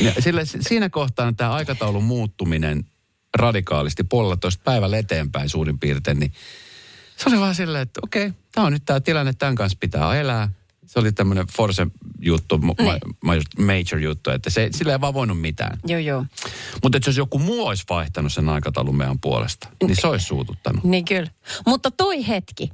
Ja 0.00 0.12
sille, 0.20 0.42
siinä 0.44 0.90
kohtaa 0.90 1.32
tämä 1.32 1.52
aikataulun 1.52 2.04
muuttuminen 2.04 2.84
radikaalisti 3.34 4.04
puolellatoista 4.04 4.62
päivällä 4.64 4.98
eteenpäin 4.98 5.48
suurin 5.48 5.78
piirtein, 5.78 6.20
niin 6.20 6.32
se 7.22 7.28
oli 7.28 7.40
vaan 7.40 7.54
silleen, 7.54 7.82
että 7.82 8.00
okei, 8.04 8.32
tämä 8.52 8.66
on 8.66 8.72
nyt 8.72 8.82
tämä 8.84 9.00
tilanne, 9.00 9.32
tämän 9.32 9.54
kanssa 9.54 9.78
pitää 9.80 10.16
elää. 10.20 10.48
Se 10.86 10.98
oli 10.98 11.12
tämmöinen 11.12 11.46
force 11.46 11.86
juttu, 12.20 12.58
ma- 12.58 12.74
Niin. 12.78 12.98
ma- 13.24 13.64
major 13.66 13.98
juttu, 14.02 14.30
että 14.30 14.50
se, 14.50 14.68
sillä 14.72 14.92
ei 14.92 15.00
vaan 15.00 15.14
voinut 15.14 15.40
mitään. 15.40 15.78
Joo, 15.86 15.98
joo. 16.00 16.24
Mutta 16.82 16.98
jos 17.06 17.16
joku 17.16 17.38
muu 17.38 17.66
olisi 17.66 17.84
vaihtanut 17.90 18.32
sen 18.32 18.48
aikataulun 18.48 18.96
meidän 18.96 19.18
puolesta, 19.20 19.68
niin 19.82 19.96
se 20.00 20.06
olisi 20.06 20.26
suututtanut. 20.26 20.84
Niin 20.84 21.04
kyllä. 21.04 21.30
Mutta 21.66 21.90
toi 21.90 22.28
hetki, 22.28 22.70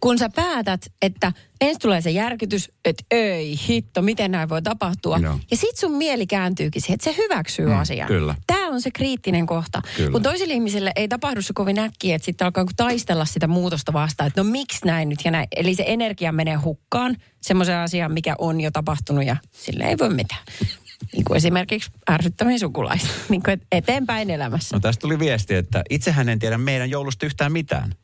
kun 0.00 0.18
sä 0.18 0.28
päätät, 0.28 0.86
että 1.02 1.32
ensin 1.60 1.80
tulee 1.80 2.00
se 2.00 2.10
järkytys, 2.10 2.70
että 2.84 3.04
ei 3.10 3.58
hitto, 3.68 4.02
miten 4.02 4.30
näin 4.30 4.48
voi 4.48 4.62
tapahtua. 4.62 5.18
Joo. 5.18 5.38
Ja 5.50 5.56
sit 5.56 5.76
sun 5.76 5.92
mieli 5.92 6.26
kääntyykin 6.26 6.82
siihen, 6.82 6.94
että 6.94 7.10
se 7.10 7.16
hyväksyy 7.16 7.66
Mm, 7.66 7.78
asian. 7.78 8.08
kyllä. 8.08 8.34
Tämä 8.46 8.68
on 8.68 8.80
se 8.80 8.90
kriittinen 8.90 9.46
kohta. 9.46 9.82
Kyllä. 9.96 10.10
Kun 10.10 10.22
toisille 10.22 10.54
ihmisille 10.54 10.92
ei 10.96 11.08
tapahdu 11.08 11.42
se 11.42 11.52
kovin 11.54 11.78
äkkiä, 11.78 12.16
että 12.16 12.26
sitten 12.26 12.44
alkaa 12.44 12.64
taistella 12.76 13.24
sitä 13.24 13.46
muutosta 13.46 13.92
vastaan, 13.92 14.28
että 14.28 14.42
no 14.42 14.50
miksi 14.50 14.86
näin 14.86 15.08
nyt 15.08 15.18
ja 15.24 15.30
näin. 15.30 15.48
Eli 15.56 15.74
se 15.74 15.84
energia 15.86 16.32
menee 16.32 16.54
hukkaan 16.56 17.16
semmoisen 17.42 17.76
asian, 17.76 18.12
mikä 18.12 18.34
on 18.38 18.60
jo 18.60 18.70
tapahtunut 18.70 19.24
ja 19.24 19.36
sille 19.52 19.84
ei 19.84 19.98
voi 19.98 20.10
mitään. 20.14 20.42
Niin 21.12 21.24
kuin 21.24 21.36
esimerkiksi 21.36 21.90
ärsyttäviä 22.10 22.58
sukulaista, 22.58 23.08
niin 23.28 23.42
kuin 23.42 23.52
et- 23.52 23.66
eteenpäin 23.72 24.30
elämässä. 24.30 24.76
No 24.76 24.80
tästä 24.80 25.00
tuli 25.00 25.18
viesti, 25.18 25.54
että 25.54 25.82
itsehän 25.90 26.28
en 26.28 26.38
tiedä 26.38 26.58
meidän 26.58 26.90
joulusta 26.90 27.26
yhtään 27.26 27.52
mitään. 27.52 27.94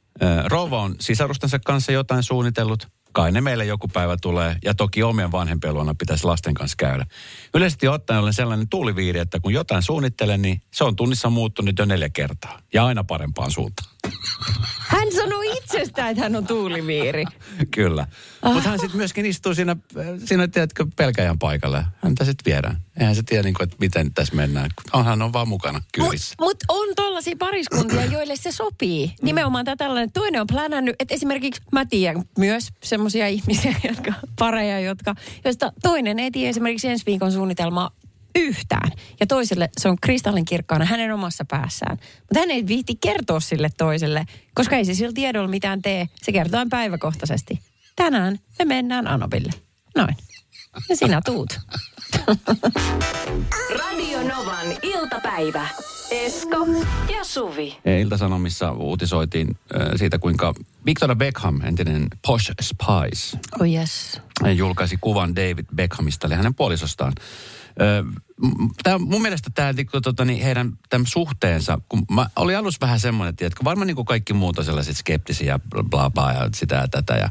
Rouva 0.44 0.82
on 0.82 0.94
sisarustensa 1.00 1.58
kanssa 1.58 1.92
jotain 1.92 2.22
suunnitellut. 2.22 2.88
Kai 3.12 3.32
ne 3.32 3.40
meille 3.40 3.64
joku 3.64 3.88
päivä 3.88 4.16
tulee. 4.22 4.56
Ja 4.64 4.74
toki 4.74 5.02
omien 5.02 5.32
vanhempien 5.32 5.74
luona 5.74 5.94
pitäisi 5.94 6.24
lasten 6.24 6.54
kanssa 6.54 6.76
käydä. 6.76 7.06
Yleisesti 7.54 7.88
ottaen 7.88 8.20
olen 8.20 8.34
sellainen 8.34 8.68
tuuliviiri, 8.68 9.18
että 9.18 9.40
kun 9.40 9.52
jotain 9.52 9.82
suunnittelen, 9.82 10.42
niin 10.42 10.62
se 10.74 10.84
on 10.84 10.96
tunnissa 10.96 11.30
muuttunut 11.30 11.78
jo 11.78 11.84
neljä 11.84 12.08
kertaa. 12.08 12.58
Ja 12.74 12.86
aina 12.86 13.04
parempaan 13.04 13.50
suuntaan. 13.50 13.88
Hän 15.02 15.12
sanoi 15.12 15.56
itsestään, 15.56 16.10
että 16.10 16.22
hän 16.22 16.36
on 16.36 16.46
tuuliviiri. 16.46 17.24
Kyllä. 17.70 18.06
Mutta 18.44 18.68
hän 18.68 18.78
sitten 18.78 18.96
myöskin 18.96 19.26
istuu 19.26 19.54
siinä, 19.54 19.76
siinä 20.24 20.48
tiedätkö, 20.48 20.86
pelkäjän 20.96 21.38
paikalla. 21.38 21.84
Häntä 22.02 22.24
sitten 22.24 22.52
viedään. 22.52 22.76
Eihän 23.00 23.14
se 23.14 23.22
tiedä, 23.22 23.42
niin 23.42 23.54
kuin, 23.54 23.64
että 23.64 23.76
miten 23.80 24.14
tässä 24.14 24.36
mennään. 24.36 24.70
Hän 25.04 25.22
on 25.22 25.32
vaan 25.32 25.48
mukana 25.48 25.80
kyydissä. 25.92 26.34
Mutta 26.40 26.66
mut 26.68 26.88
on 26.88 26.94
tollaisia 26.96 27.36
pariskuntia, 27.38 28.04
joille 28.16 28.36
se 28.36 28.52
sopii. 28.52 29.14
Nimenomaan 29.22 29.64
tämä 29.64 29.76
tällainen. 29.76 30.12
Toinen 30.12 30.40
on 30.40 30.46
plänännyt, 30.46 30.96
että 30.98 31.14
esimerkiksi 31.14 31.62
mä 31.72 31.84
tiedän 31.84 32.22
myös 32.38 32.68
semmoisia 32.82 33.28
ihmisiä, 33.28 33.74
jotka, 33.88 34.12
pareja, 34.38 34.80
jotka, 34.80 35.14
joista 35.44 35.72
toinen 35.82 36.18
ei 36.18 36.30
tiedä 36.30 36.50
esimerkiksi 36.50 36.88
ensi 36.88 37.06
viikon 37.06 37.32
suunnitelmaa 37.32 37.90
yhtään. 38.34 38.92
Ja 39.20 39.26
toiselle 39.26 39.68
se 39.80 39.88
on 39.88 39.96
kristallinkirkkaana 40.00 40.84
hänen 40.84 41.14
omassa 41.14 41.44
päässään. 41.50 41.98
Mutta 42.18 42.38
hän 42.38 42.50
ei 42.50 42.66
viitti 42.66 42.96
kertoa 43.00 43.40
sille 43.40 43.70
toiselle, 43.76 44.24
koska 44.54 44.76
ei 44.76 44.84
se 44.84 44.94
sillä 44.94 45.12
tiedolla 45.12 45.48
mitään 45.48 45.82
tee. 45.82 46.08
Se 46.22 46.32
kertoo 46.32 46.66
päiväkohtaisesti. 46.70 47.60
Tänään 47.96 48.38
me 48.58 48.64
mennään 48.64 49.06
Anobille. 49.06 49.52
Noin. 49.96 50.16
Ja 50.88 50.96
sinä 50.96 51.20
tuut. 51.24 51.60
Radio 53.78 54.18
Novan 54.22 54.66
iltapäivä. 54.82 55.68
Esko 56.10 56.66
ja 57.16 57.24
Suvi. 57.24 57.78
Iltasanomissa 58.00 58.72
uutisoitiin 58.72 59.48
äh, 59.80 59.86
siitä, 59.96 60.18
kuinka 60.18 60.54
Victoria 60.86 61.16
Beckham, 61.16 61.60
entinen 61.60 62.06
Posh 62.26 62.52
Spice, 62.60 63.38
Oh 63.60 63.66
yes. 63.66 64.20
julkaisi 64.56 64.98
kuvan 65.00 65.36
David 65.36 65.66
Beckhamista, 65.74 66.26
eli 66.26 66.34
hänen 66.34 66.54
puolisostaan. 66.54 67.12
Tää, 68.82 68.98
mun 68.98 69.22
mielestä 69.22 69.50
tämä 69.54 69.74
tota, 70.02 70.24
niin 70.24 70.42
heidän 70.42 70.72
tämän 70.88 71.06
suhteensa, 71.06 71.78
kun 71.88 72.04
mä 72.10 72.26
olin 72.36 72.58
alussa 72.58 72.78
vähän 72.80 73.00
semmoinen, 73.00 73.34
että 73.40 73.64
varmaan 73.64 73.86
niin 73.86 73.96
kuin 73.96 74.06
kaikki 74.06 74.32
muut 74.32 74.58
on 74.58 74.64
sellaiset 74.64 74.96
skeptisiä, 74.96 75.58
bla 75.70 75.82
bla 75.82 76.10
bla 76.10 76.32
ja 76.32 76.48
sitä 76.54 76.74
ja 76.74 76.88
tätä. 76.88 77.14
Ja 77.14 77.30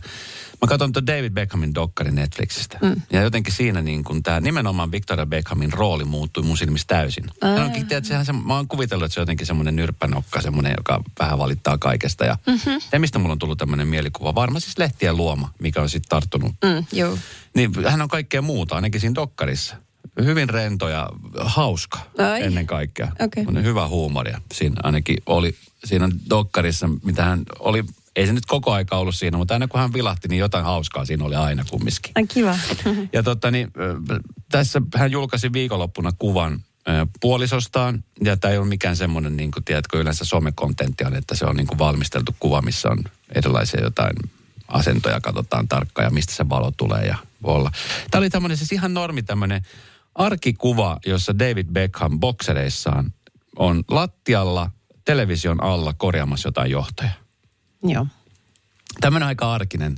mä 0.62 0.67
katson 0.67 0.91
tuon 0.91 1.08
David 1.08 1.31
Beckhamin 1.31 1.75
dokkarin 1.75 2.15
Netflixistä. 2.15 2.77
Mm. 2.81 3.01
Ja 3.12 3.22
jotenkin 3.22 3.53
siinä 3.53 3.81
niin 3.81 4.03
kuin 4.03 4.24
tämä 4.24 4.39
nimenomaan 4.39 4.91
Victoria 4.91 5.25
Beckhamin 5.25 5.74
rooli 5.74 6.03
muuttui 6.03 6.43
mun 6.43 6.58
silmissä 6.58 6.88
täysin. 6.88 7.25
Hän 7.41 7.62
onkin, 7.62 7.88
tiedät, 7.88 8.05
sehän 8.05 8.25
se, 8.25 8.34
mä 8.34 8.55
oon 8.55 8.67
kuvitellut, 8.67 9.05
että 9.05 9.13
se 9.13 9.20
on 9.20 9.22
jotenkin 9.22 9.48
semmoinen 9.48 9.75
nyrppänokka, 9.75 10.41
semmoinen, 10.41 10.74
joka 10.77 11.03
vähän 11.20 11.39
valittaa 11.39 11.77
kaikesta. 11.77 12.25
Ja, 12.25 12.38
mm-hmm. 12.48 13.01
mistä 13.01 13.20
mulla 13.20 13.34
on 13.34 13.39
tullut 13.41 13.57
tämmöinen 13.57 13.88
mielikuva? 13.88 14.36
Varmaan 14.36 14.62
siis 14.62 14.77
lehtien 14.77 15.17
luoma, 15.17 15.53
mikä 15.60 15.81
on 15.81 15.89
sitten 15.89 16.10
tarttunut 16.10 16.51
Mm, 16.63 16.86
joo. 16.93 17.17
niin 17.55 17.71
hän 17.89 18.01
on 18.01 18.07
kaikkea 18.07 18.41
muuta, 18.41 18.75
ainakin 18.75 19.01
siinä 19.01 19.15
dokkarissa. 19.15 19.75
Hyvin 20.24 20.50
rento 20.50 20.89
ja 20.89 21.10
hauska 21.39 22.00
Ai. 22.17 22.43
ennen 22.43 22.67
kaikkea. 22.67 23.12
Okei. 23.19 23.45
On 23.48 23.63
hyvä 23.63 23.88
huumoria. 23.88 24.41
Siinä 24.53 24.75
ainakin 24.83 25.17
oli 25.25 25.55
siinä 25.86 26.10
dokkarissa, 26.29 26.89
mitä 27.03 27.24
hän 27.24 27.43
oli, 27.60 27.83
ei 28.15 28.27
se 28.27 28.33
nyt 28.33 28.45
koko 28.45 28.71
aika 28.71 28.98
ollut 28.98 29.15
siinä, 29.15 29.38
mutta 29.38 29.53
aina 29.53 29.67
kun 29.67 29.79
hän 29.79 29.93
vilahti, 29.93 30.27
niin 30.27 30.39
jotain 30.39 30.65
hauskaa 30.65 31.05
siinä 31.05 31.25
oli 31.25 31.36
aina 31.36 31.63
kumminkin. 31.69 32.12
Ai 32.15 32.27
kiva. 32.27 32.55
Ja 33.13 33.24
totta 33.24 33.51
niin, 33.51 33.71
tässä 34.51 34.81
hän 34.95 35.12
julkaisi 35.12 35.53
viikonloppuna 35.53 36.12
kuvan 36.19 36.60
puolisostaan. 37.22 38.04
Ja 38.24 38.38
tämä 38.38 38.52
ei 38.52 38.58
ole 38.58 38.68
mikään 38.68 38.96
semmoinen, 38.96 39.38
niin 39.38 39.52
kuin 39.52 39.64
tiedätkö, 39.64 40.02
yleensä 40.02 40.26
somekontentti 40.26 41.04
on, 41.04 41.16
että 41.16 41.36
se 41.36 41.46
on 41.46 41.56
niin 41.56 41.68
kuin 41.68 41.80
valmisteltu 41.80 42.36
kuva, 42.40 42.62
missä 42.62 42.90
on 42.90 43.04
erilaisia 43.36 43.82
jotain 43.82 44.16
asentoja, 44.68 45.22
katsotaan 45.22 45.68
tarkkaan 45.68 46.06
ja 46.06 46.10
mistä 46.10 46.34
se 46.34 46.50
valo 46.50 46.72
tulee 46.78 47.06
ja 47.06 47.18
voi 47.44 47.56
olla. 47.56 47.72
Tämä 48.12 48.20
oli 48.20 48.30
tämmöinen 48.30 48.58
siis 48.58 48.72
ihan 48.72 48.94
normi 48.94 49.24
tämmöinen 49.24 49.66
arkikuva, 50.16 51.00
jossa 51.06 51.40
David 51.40 51.68
Beckham 51.72 52.20
boksereissaan 52.20 53.14
on 53.56 53.84
lattialla 53.88 54.72
television 55.06 55.64
alla 55.64 55.94
korjaamassa 55.94 56.48
jotain 56.48 56.72
johtoja 56.72 57.12
Joo. 57.84 58.08
tämmöinen 59.02 59.28
aika 59.28 59.54
arkinen. 59.54 59.98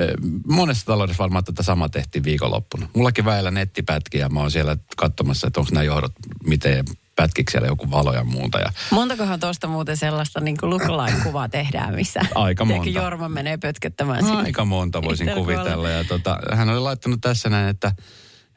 Ö, 0.00 0.14
Monessa 0.46 0.86
taloudessa 0.86 1.22
varmaan 1.22 1.44
tätä 1.44 1.62
sama 1.62 1.88
tehtiin 1.88 2.24
viikonloppuna. 2.24 2.88
Mullakin 2.94 3.24
väillä 3.24 3.50
nettipätki 3.50 4.18
ja 4.18 4.28
mä 4.28 4.40
oon 4.40 4.50
siellä 4.50 4.76
katsomassa, 4.96 5.46
että 5.46 5.60
onko 5.60 5.70
nämä 5.72 5.84
johdot, 5.84 6.12
miten 6.44 6.84
pätkiksi 7.16 7.52
siellä 7.52 7.68
joku 7.68 7.90
valo 7.90 8.14
ja 8.14 8.24
muuta. 8.24 8.58
Ja 8.58 8.72
Montakohan 8.90 9.40
tuosta 9.40 9.68
muuten 9.68 9.96
sellaista 9.96 10.40
niin 10.40 10.56
kuin 10.60 10.80
kuvaa 11.22 11.48
tehdään, 11.48 11.94
missä 11.94 12.20
Aika 12.34 12.64
monta. 12.64 12.90
Jorma 12.90 13.28
menee 13.28 13.56
pötköttämään 13.56 14.24
sinne. 14.24 14.42
aika 14.42 14.64
monta 14.64 15.02
voisin 15.02 15.30
kuvitella. 15.34 15.90
Ja 15.90 16.04
tota, 16.04 16.38
hän 16.52 16.68
oli 16.68 16.80
laittanut 16.80 17.20
tässä 17.20 17.48
näin, 17.48 17.68
että, 17.68 17.92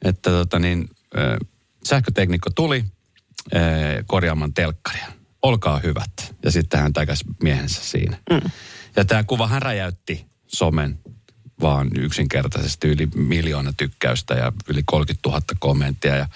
että 0.03 0.29
tota 0.29 0.59
niin, 0.59 0.89
ö, 1.17 1.37
sähköteknikko 1.85 2.49
tuli 2.55 2.85
ö, 3.55 3.57
korjaamaan 4.07 4.53
telkkaria. 4.53 5.07
Olkaa 5.41 5.79
hyvät. 5.79 6.35
Ja 6.45 6.51
sitten 6.51 6.79
hän 6.79 6.93
takas 6.93 7.19
miehensä 7.43 7.81
siinä. 7.83 8.17
Mm. 8.29 8.51
Ja 8.95 9.05
tämä 9.05 9.23
kuva 9.23 9.47
hän 9.47 9.61
räjäytti 9.61 10.25
somen 10.47 10.99
vaan 11.63 11.89
yksinkertaisesti 11.97 12.87
yli 12.87 13.07
miljoona 13.15 13.73
tykkäystä 13.77 14.33
ja 14.33 14.51
yli 14.67 14.83
30 14.85 15.29
000 15.29 15.41
kommenttia. 15.59 16.15
Ja 16.15 16.27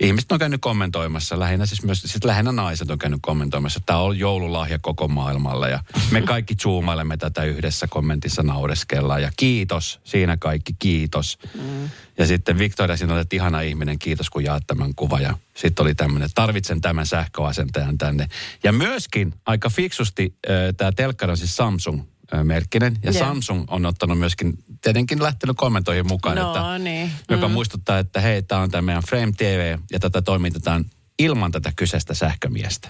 ihmiset 0.00 0.32
on 0.32 0.38
käynyt 0.38 0.60
kommentoimassa, 0.60 1.38
lähinnä 1.38 1.66
siis 1.66 1.82
myös, 1.82 2.00
siis 2.00 2.24
lähinnä 2.24 2.52
naiset 2.52 2.90
on 2.90 2.98
käynyt 2.98 3.18
kommentoimassa, 3.22 3.80
tämä 3.86 3.98
on 3.98 4.18
joululahja 4.18 4.78
koko 4.78 5.08
maailmalle 5.08 5.70
ja 5.70 5.80
me 6.10 6.22
kaikki 6.22 6.54
zoomailemme 6.54 7.16
tätä 7.16 7.44
yhdessä 7.44 7.86
kommentissa 7.86 8.42
naureskellaan 8.42 9.22
ja 9.22 9.30
kiitos, 9.36 10.00
siinä 10.04 10.36
kaikki, 10.36 10.72
kiitos. 10.78 11.38
Mm. 11.54 11.90
Ja 12.18 12.26
sitten 12.26 12.58
Victoria 12.58 12.96
siinä 12.96 13.12
oli, 13.12 13.22
että 13.22 13.36
ihana 13.36 13.60
ihminen, 13.60 13.98
kiitos 13.98 14.30
kun 14.30 14.44
jaat 14.44 14.62
tämän 14.66 14.94
kuvan 14.94 15.22
ja 15.22 15.38
sitten 15.54 15.82
oli 15.82 15.94
tämmöinen, 15.94 16.28
tarvitsen 16.34 16.80
tämän 16.80 17.06
sähköasentajan 17.06 17.98
tänne. 17.98 18.28
Ja 18.64 18.72
myöskin 18.72 19.34
aika 19.46 19.70
fiksusti 19.70 20.34
tämä 20.76 20.92
telkkari 20.92 21.30
on 21.30 21.36
siis 21.36 21.56
Samsung 21.56 22.02
merkkinen. 22.44 22.96
Ja 23.02 23.10
Joo. 23.12 23.18
Samsung 23.18 23.64
on 23.68 23.86
ottanut 23.86 24.18
myöskin, 24.18 24.58
tietenkin 24.80 25.22
lähtenyt 25.22 25.56
kommentoihin 25.56 26.06
mukaan, 26.06 26.36
No 26.36 26.48
että, 26.48 26.78
niin. 26.78 27.10
joka 27.30 27.48
muistuttaa, 27.48 27.98
että 27.98 28.20
hei, 28.20 28.42
tämä 28.42 28.60
on 28.60 28.70
tämä 28.70 28.82
meidän 28.82 29.02
Frame 29.02 29.32
TV 29.36 29.78
ja 29.92 30.00
tätä 30.00 30.22
toimitetaan 30.22 30.84
ilman 31.18 31.52
tätä 31.52 31.72
kyseistä 31.76 32.14
sähkömiestä. 32.14 32.88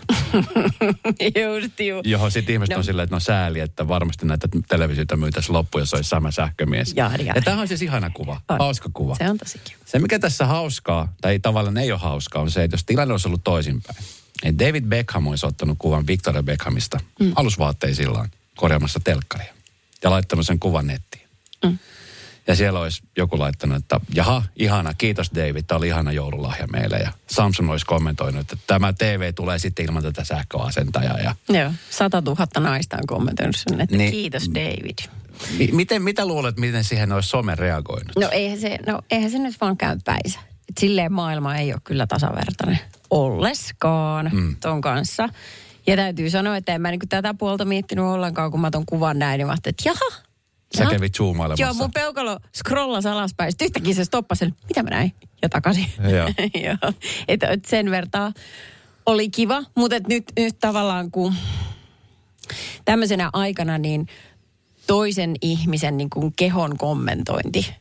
Just 1.43 1.81
juu. 1.81 2.02
Johon 2.05 2.33
sitten 2.33 2.52
ihmiset 2.52 2.71
No. 2.75 2.78
on 2.78 2.85
silleen, 2.85 3.05
että 3.05 3.16
no 3.16 3.21
sääli, 3.21 3.61
että 3.61 3.88
varmasti 3.88 4.26
näitä 4.26 4.49
televisioita 4.69 5.16
myytäisiin 5.16 5.52
loppuun, 5.52 5.83
jos 5.83 5.95
olisi 5.95 6.09
sama 6.09 6.31
sähkömies. 6.31 6.93
Jaari, 6.97 7.25
jaari. 7.26 7.38
Ja 7.38 7.43
tämä 7.43 7.61
on 7.61 7.69
siis 7.69 7.83
ihana 7.83 8.11
kuva, 8.11 8.40
On. 8.49 8.59
hauska 8.59 8.88
kuva. 8.95 9.14
Se 9.14 9.31
on 9.31 9.38
tosi 9.38 9.59
kiva. 9.64 9.78
Se, 9.85 9.99
mikä 9.99 10.19
tässä 10.19 10.47
hauskaa, 10.47 11.12
tai 11.21 11.38
tavallaan 11.38 11.78
ei 11.78 11.93
ole 11.93 12.00
hauskaa, 12.00 12.43
on 12.43 12.50
se, 12.50 12.64
että 12.64 12.75
jos 12.75 12.85
tilanne 12.85 13.14
olisi 13.14 13.28
ollut 13.28 13.45
toisinpäin. 13.45 13.97
Että 14.43 14.64
David 14.66 14.85
Beckham 14.85 15.26
olisi 15.26 15.47
ottanut 15.47 15.76
kuvan 15.78 16.07
Victoria 16.07 16.43
Beckhamista 16.43 17.00
mm. 17.21 17.33
alusvaatteisillaan 17.35 18.31
korjaamassa 18.57 19.01
telkkaria. 19.05 19.55
Ja 20.03 20.11
laittanut 20.11 20.47
sen 20.47 20.59
kuvan 20.59 20.87
nettiin. 20.87 21.23
Mm. 21.65 21.79
Ja 22.47 22.57
siellä 22.57 22.81
olisi 22.81 23.03
joku 23.17 23.39
laittanut, 23.39 23.77
että 23.79 24.01
jaha, 24.15 24.43
ihana, 24.57 24.95
kiitos 24.95 25.31
David, 25.35 25.63
tämä 25.67 25.77
oli 25.79 25.89
ihana 25.89 26.13
joululahja 26.13 26.67
meille. 26.67 26.97
Ja 26.97 27.13
Samsung 27.27 27.71
olisi 27.71 27.87
kommentoinut, 27.87 28.41
että 28.41 28.57
tämä 28.67 28.93
TV 28.93 29.33
tulee 29.35 29.59
sitten 29.59 29.85
ilman 29.85 30.03
tätä 30.03 30.25
sähköasentajaa. 30.25 31.19
Ja 31.19 31.35
Joo, 31.49 31.73
sata 31.91 32.23
tuhatta 32.23 32.61
naista 32.61 32.97
on 32.97 33.07
kommentoinut 33.07 33.57
sen, 33.57 33.81
että 33.81 33.97
Niin. 33.97 34.11
kiitos 34.13 34.51
David. 34.55 34.99
mi- 35.59 35.71
miten, 35.73 36.03
mitä 36.03 36.27
luulet, 36.27 36.57
miten 36.57 36.85
siihen 36.85 37.13
olisi 37.13 37.29
some 37.29 37.55
reagoinut? 37.55 38.17
No 38.17 38.29
eihän 38.33 38.61
se, 38.61 38.79
no, 38.87 39.01
eihän 39.11 39.31
se 39.31 39.39
nyt 39.39 39.61
vaan 39.61 39.77
käy 39.77 39.99
päinsä. 40.05 40.39
silleen 40.79 41.13
maailma 41.13 41.57
ei 41.57 41.73
ole 41.73 41.81
kyllä 41.85 42.07
tasavertainen 42.07 42.79
olleskaan 43.11 44.31
mm. 44.33 44.57
ton 44.61 44.81
kanssa. 44.81 45.29
Ja 45.87 45.97
täytyy 45.97 46.31
sanoa, 46.31 46.57
että 46.57 46.75
en 46.75 46.81
mä 46.81 46.90
niinku 46.90 47.07
tätä 47.09 47.35
puolta 47.35 47.64
miettinyt 47.64 48.05
ollenkaan, 48.05 48.50
kun 48.50 48.61
mä 48.61 48.71
ton 48.71 48.87
kuvan 48.87 49.19
näin, 49.19 49.38
niin 49.38 49.47
mä 49.47 49.55
että 49.64 49.83
jaha. 49.85 50.23
Sä 50.76 50.83
jaha. 50.83 50.90
kävit 50.90 51.14
zoomailemassa. 51.14 51.64
Joo, 51.64 51.75
mun 51.75 51.90
peukalo 51.90 52.38
scrollasi 52.57 53.09
alaspäin. 53.09 53.52
Sitten 53.52 53.66
yhtäkkiä 53.66 53.95
se 53.95 54.05
stoppasi 54.05 54.38
sen, 54.38 54.55
mitä 54.69 54.83
mä 54.83 54.90
näin? 54.90 55.12
Ja 55.43 55.49
takaisin. 55.49 55.87
Joo. 55.99 56.28
Joo. 56.66 56.93
Et, 57.28 57.43
et 57.43 57.64
sen 57.64 57.90
vertaa 57.90 58.33
oli 59.07 59.28
kiva, 59.31 59.62
mutta 59.75 59.97
et 59.97 60.09
nyt, 60.09 60.25
nyt 60.37 60.59
tavallaan 60.61 61.11
kun 61.11 61.35
tämmöisenä 62.85 63.31
aikana 63.33 63.78
niin 63.78 64.07
toisen 64.87 65.35
ihmisen 65.40 65.97
niin 65.97 66.11
kuin 66.11 66.33
kehon 66.37 66.78
kommentointi 66.78 67.75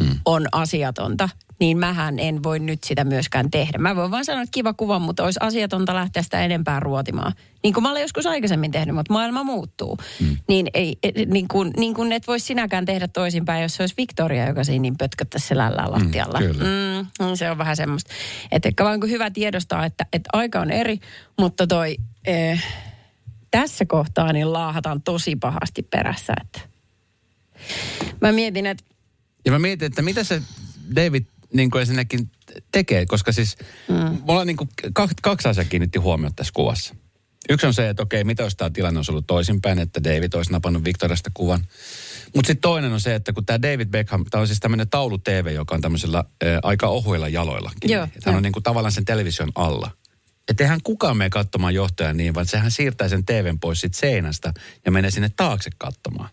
mm. 0.00 0.18
on 0.24 0.46
asiatonta, 0.52 1.28
niin 1.60 1.78
mähän 1.78 2.18
en 2.18 2.42
voi 2.42 2.58
nyt 2.58 2.84
sitä 2.84 3.04
myöskään 3.04 3.50
tehdä. 3.50 3.78
Mä 3.78 3.96
voin 3.96 4.10
vaan 4.10 4.24
sanoa, 4.24 4.42
että 4.42 4.54
kiva 4.54 4.74
kuva, 4.74 4.98
mutta 4.98 5.24
olisi 5.24 5.38
asiatonta 5.42 5.94
lähteä 5.94 6.22
sitä 6.22 6.40
enempää 6.40 6.80
ruotimaan. 6.80 7.32
Niin 7.62 7.74
kuin 7.74 7.82
mä 7.82 7.90
olen 7.90 8.02
joskus 8.02 8.26
aikaisemmin 8.26 8.70
tehnyt, 8.70 8.94
mutta 8.94 9.12
maailma 9.12 9.42
muuttuu. 9.42 9.98
Mm. 10.20 10.36
Niin, 10.48 10.66
ei, 10.74 10.96
niin, 11.26 11.48
kuin, 11.48 11.70
niin 11.76 11.94
kuin 11.94 12.12
et 12.12 12.26
voisi 12.26 12.46
sinäkään 12.46 12.84
tehdä 12.84 13.08
toisinpäin, 13.08 13.62
jos 13.62 13.74
se 13.74 13.82
olisi 13.82 13.94
Victoria, 13.96 14.48
joka 14.48 14.64
siinä 14.64 14.82
niin 14.82 14.96
pötköttäisi 14.96 15.46
selällään 15.46 15.92
lattialla. 15.92 16.40
Mm, 16.40 16.46
kyllä. 16.46 16.64
Mm, 17.20 17.34
se 17.34 17.50
on 17.50 17.58
vähän 17.58 17.76
semmoista. 17.76 18.12
Että 18.52 18.68
ehkä 18.68 18.84
vaan 18.84 19.00
hyvä 19.08 19.30
tiedostaa, 19.30 19.84
että, 19.86 20.06
että 20.12 20.30
aika 20.32 20.60
on 20.60 20.70
eri, 20.70 21.00
mutta 21.38 21.66
toi... 21.66 21.96
Eh, 22.26 22.64
tässä 23.58 23.84
kohtaa 23.86 24.32
niin 24.32 24.52
laahataan 24.52 25.02
tosi 25.02 25.36
pahasti 25.36 25.82
perässä. 25.82 26.34
Että. 26.40 26.60
Mä 28.20 28.32
mietin, 28.32 28.66
että 28.66 28.84
Ja 29.44 29.52
mä 29.52 29.58
mietin, 29.58 29.86
että 29.86 30.02
mitä 30.02 30.24
se 30.24 30.42
David 30.96 31.24
niin 31.54 31.70
kuin 31.70 31.80
ensinnäkin 31.80 32.30
tekee, 32.72 33.06
koska 33.06 33.32
siis 33.32 33.56
mm. 33.88 34.18
mulla 34.26 34.44
niin 34.44 34.56
kuin 34.56 34.70
kaksi, 34.92 35.14
kaksi 35.22 35.48
asiaa 35.48 35.64
kiinnitti 35.64 35.98
huomiota 35.98 36.36
tässä 36.36 36.52
kuvassa. 36.56 36.94
Yksi 37.48 37.66
on 37.66 37.74
se, 37.74 37.88
että 37.88 38.02
okei, 38.02 38.24
mitä 38.24 38.42
jos 38.42 38.56
tämä 38.56 38.70
tilanne 38.70 38.98
olisi 38.98 39.10
ollut 39.10 39.26
toisinpäin, 39.26 39.78
että 39.78 40.04
David 40.04 40.32
olisi 40.34 40.52
napannut 40.52 40.84
Victoriasta 40.84 41.30
kuvan. 41.34 41.60
Mutta 42.34 42.46
sitten 42.46 42.60
toinen 42.60 42.92
on 42.92 43.00
se, 43.00 43.14
että 43.14 43.32
kun 43.32 43.46
tämä 43.46 43.62
David 43.62 43.88
Beckham, 43.88 44.24
tämä 44.30 44.40
on 44.40 44.46
siis 44.46 44.60
tämmöinen 44.60 44.88
taulu-TV, 44.88 45.52
joka 45.54 45.74
on 45.74 45.80
tämmöisellä 45.80 46.18
ä, 46.18 46.24
aika 46.62 46.88
ohuilla 46.88 47.28
jaloilla. 47.28 47.70
Joo, 47.84 48.08
Hän 48.24 48.34
on 48.34 48.42
niin 48.42 48.52
kuin 48.52 48.62
tavallaan 48.62 48.92
sen 48.92 49.04
television 49.04 49.48
alla. 49.54 49.90
Että 50.48 50.64
eihän 50.64 50.80
kukaan 50.82 51.16
mene 51.16 51.30
katsomaan 51.30 51.74
johtajan 51.74 52.16
niin, 52.16 52.34
vaan 52.34 52.46
sehän 52.46 52.70
siirtää 52.70 53.08
sen 53.08 53.24
TVn 53.24 53.60
pois 53.60 53.80
siitä 53.80 53.98
seinästä 53.98 54.52
ja 54.84 54.90
menee 54.92 55.10
sinne 55.10 55.30
taakse 55.36 55.70
katsomaan. 55.78 56.28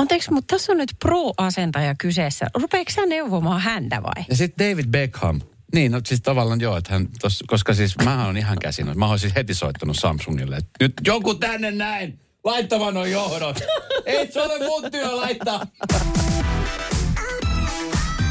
Anteeksi, 0.00 0.32
mutta 0.32 0.54
tässä 0.54 0.72
on 0.72 0.78
nyt 0.78 0.90
pro-asentaja 0.98 1.94
kyseessä. 1.98 2.46
Rupeeko 2.54 2.90
sä 2.90 3.06
neuvomaan 3.06 3.60
häntä 3.60 4.02
vai? 4.02 4.24
Ja 4.28 4.36
sitten 4.36 4.70
David 4.70 4.86
Beckham. 4.86 5.40
Niin, 5.74 5.92
no 5.92 6.00
siis 6.06 6.20
tavallaan 6.20 6.60
joo, 6.60 6.76
että 6.76 6.92
hän 6.92 7.08
tos, 7.20 7.44
koska 7.46 7.74
siis 7.74 7.98
mähän 8.04 8.28
on 8.28 8.36
ihan 8.36 8.58
käsin. 8.58 8.98
Mä 8.98 9.06
olisin 9.06 9.32
heti 9.36 9.54
soittanut 9.54 9.96
Samsungille, 9.96 10.56
että 10.56 10.70
nyt 10.80 10.92
joku 11.06 11.34
tänne 11.34 11.70
näin, 11.70 12.20
laittamaan 12.44 12.96
on 12.96 13.10
johdot. 13.10 13.60
Ei 14.06 14.32
se 14.32 14.40
ole 14.40 14.66
mun 14.68 14.90
työ 14.90 15.16
laittaa. 15.16 15.66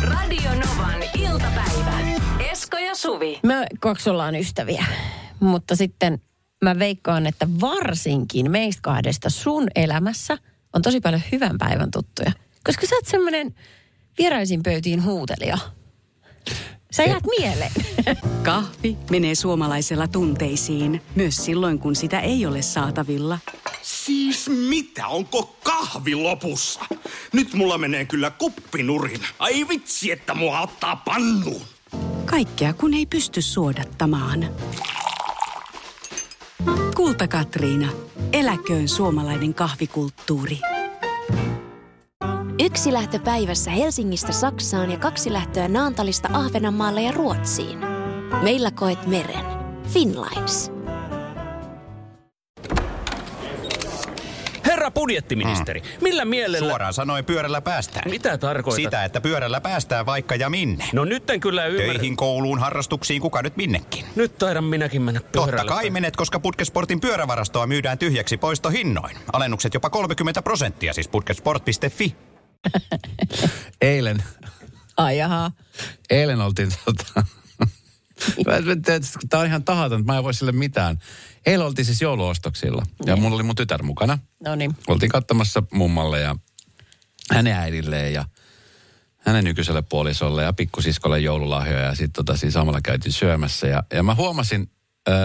Radio 0.01 0.49
Novan 0.49 1.03
iltapäivä. 1.19 1.99
Esko 2.51 2.77
ja 2.77 2.95
Suvi. 2.95 3.39
Me 3.43 3.67
kaksi 3.79 4.09
ollaan 4.09 4.35
ystäviä, 4.35 4.85
mutta 5.39 5.75
sitten 5.75 6.21
mä 6.63 6.79
veikkaan, 6.79 7.25
että 7.25 7.47
varsinkin 7.61 8.51
meistä 8.51 8.81
kahdesta 8.81 9.29
sun 9.29 9.67
elämässä 9.75 10.38
on 10.73 10.81
tosi 10.81 11.01
paljon 11.01 11.21
hyvän 11.31 11.57
päivän 11.57 11.91
tuttuja. 11.91 12.31
Koska 12.63 12.88
sä 12.88 12.95
oot 12.95 13.05
semmoinen 13.05 13.55
vieraisiin 14.17 14.63
pöytiin 14.63 15.03
huutelija. 15.03 15.57
Sä 16.91 17.03
jäät 17.03 17.23
mieleen. 17.39 17.71
Kahvi 18.43 18.97
menee 19.09 19.35
suomalaisella 19.35 20.07
tunteisiin, 20.07 21.01
myös 21.15 21.45
silloin 21.45 21.79
kun 21.79 21.95
sitä 21.95 22.19
ei 22.19 22.45
ole 22.45 22.61
saatavilla. 22.61 23.39
Siis 23.82 24.49
mitä? 24.49 25.08
Onko 25.08 25.55
kahvi 25.63 26.15
lopussa? 26.15 26.79
Nyt 27.34 27.53
mulla 27.53 27.77
menee 27.77 28.05
kyllä 28.05 28.32
kuppinurin. 28.32 29.21
Ai 29.39 29.67
vitsi, 29.67 30.12
että 30.12 30.34
mua 30.34 30.62
ottaa 30.62 30.95
pannuun. 30.95 31.62
Kaikkea 32.25 32.73
kun 32.73 32.93
ei 32.93 33.05
pysty 33.05 33.41
suodattamaan. 33.41 34.49
Kulta 36.95 37.27
Katriina. 37.27 37.91
Eläköön 38.33 38.87
suomalainen 38.87 39.53
kahvikulttuuri. 39.53 40.57
Yksi 42.63 42.93
lähtö 42.93 43.19
päivässä 43.19 43.71
Helsingistä 43.71 44.31
Saksaan 44.31 44.91
ja 44.91 44.97
kaksi 44.97 45.33
lähtöä 45.33 45.67
Naantalista 45.67 46.29
Ahvenanmaalle 46.33 47.01
ja 47.01 47.11
Ruotsiin. 47.11 47.79
Meillä 48.43 48.71
koet 48.71 49.07
meren. 49.07 49.45
Finlines. 49.87 50.71
Budjettiministeri, 55.10 55.82
millä 56.02 56.26
mielellä... 56.26 56.69
Suoraan 56.69 56.93
sanoen 56.93 57.26
pyörällä 57.26 57.62
päästään. 57.62 58.12
Mitä 58.12 58.38
tarkoitat? 58.38 58.76
Sitä, 58.76 59.04
että 59.04 59.22
pyörällä 59.22 59.62
päästään 59.62 60.06
vaikka 60.06 60.36
ja 60.36 60.50
minne. 60.50 60.86
No 60.93 61.06
nyt 61.06 61.30
en 61.30 61.39
kyllä 61.39 61.65
ymmärrä. 61.65 61.93
Töihin, 61.93 62.15
kouluun, 62.15 62.60
harrastuksiin, 62.60 63.22
kuka 63.22 63.41
nyt 63.41 63.58
minnekin. 63.58 64.06
Nyt 64.15 64.38
taidan 64.38 64.63
minäkin 64.63 65.02
mennä 65.02 65.22
pyörällä. 65.32 65.58
Totta 65.58 65.74
kai 65.74 65.89
menet, 65.89 66.15
koska 66.15 66.39
Putkesportin 66.39 67.00
pyörävarastoa 67.00 67.67
myydään 67.67 67.98
tyhjäksi 67.98 68.38
poistohinnoin. 68.38 69.17
Alennukset 69.34 69.74
jopa 69.74 69.89
30 69.89 70.41
prosenttia, 70.41 70.93
siis 70.93 71.08
putkesport.fi. 71.08 72.15
Eilen, 73.82 74.24
Ai 74.98 75.17
jaha. 75.17 75.52
eilen 76.10 76.41
oltiin 76.41 76.69
tota... 76.86 77.26
Tämä 79.29 79.41
on 79.41 79.47
ihan 79.47 79.63
tahaton, 79.63 79.99
että 79.99 80.12
mä 80.12 80.17
en 80.17 80.23
voi 80.23 80.34
sille 80.34 80.51
mitään. 80.51 80.99
Eilen 81.45 81.65
oltiin 81.65 81.86
siis 81.86 82.01
jouluostoksilla 82.01 82.84
ja 83.05 83.15
mulla 83.15 83.36
oli 83.36 83.43
mun 83.43 83.55
tytär 83.55 83.84
mukana. 83.84 84.17
No 84.45 84.55
niin. 84.55 84.75
Oltiin 84.88 85.12
katsomassa 85.12 85.63
mummalle 85.73 86.19
ja 86.19 86.36
hänen 87.32 87.53
äidilleen 87.53 88.13
ja 88.13 88.25
hänen 89.17 89.43
nykyiselle 89.43 89.82
puolisolle 89.82 90.43
ja 90.43 90.53
pikkusiskolle 90.53 91.19
joululahjoja 91.19 91.84
ja 91.84 91.95
sitten 91.95 92.25
tota, 92.25 92.38
siinä 92.38 92.51
samalla 92.51 92.82
käytiin 92.84 93.13
syömässä. 93.13 93.67
Ja, 93.67 93.84
ja 93.93 94.03
mä 94.03 94.15
huomasin, 94.15 94.71
äh, 95.10 95.15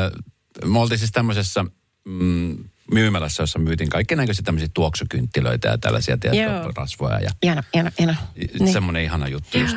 me 0.64 0.78
oltiin 0.78 0.98
siis 0.98 1.12
tämmöisessä 1.12 1.64
mm, 2.04 2.64
myymälässä, 2.92 3.42
jossa 3.42 3.58
myytiin 3.58 3.88
kaikki 3.88 4.16
näköisiä 4.16 4.42
tämmöisiä 4.44 4.68
tuoksukynttilöitä 4.74 5.68
ja 5.68 5.78
tällaisia, 5.78 6.18
tiedätkö, 6.18 6.72
rasvoja 6.76 7.20
ja 7.20 7.30
Ihana, 7.42 7.62
ihana, 7.74 7.90
ihana. 7.98 8.16
niin. 8.58 8.72
semmoinen 8.72 9.04
ihana 9.04 9.28
juttu 9.28 9.58
just. 9.58 9.76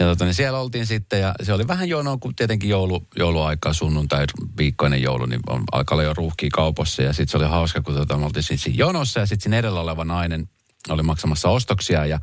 Ja 0.00 0.06
tota, 0.06 0.24
niin 0.24 0.34
siellä 0.34 0.58
oltiin 0.58 0.86
sitten 0.86 1.20
ja 1.20 1.34
se 1.42 1.52
oli 1.52 1.68
vähän 1.68 1.88
jonoa, 1.88 2.16
kun 2.16 2.34
tietenkin 2.34 2.70
joulu, 2.70 3.06
jouluaikaa 3.18 3.72
sunnuntai, 3.72 4.24
viikkoinen 4.58 5.02
joulu, 5.02 5.26
niin 5.26 5.40
on, 5.46 5.64
olla 5.90 6.02
jo 6.02 6.14
ruuhkia 6.14 6.48
kaupassa. 6.52 7.02
Ja 7.02 7.12
sitten 7.12 7.28
se 7.28 7.36
oli 7.36 7.46
hauska, 7.46 7.80
kun 7.82 7.94
tota, 7.94 8.16
me 8.16 8.24
oltiin 8.24 8.42
siinä, 8.42 8.60
siinä 8.62 8.76
jonossa 8.78 9.20
ja 9.20 9.26
sitten 9.26 9.42
siinä 9.42 9.58
edellä 9.58 9.80
oleva 9.80 10.04
nainen 10.04 10.48
oli 10.88 11.02
maksamassa 11.02 11.48
ostoksia 11.48 12.06
ja 12.06 12.18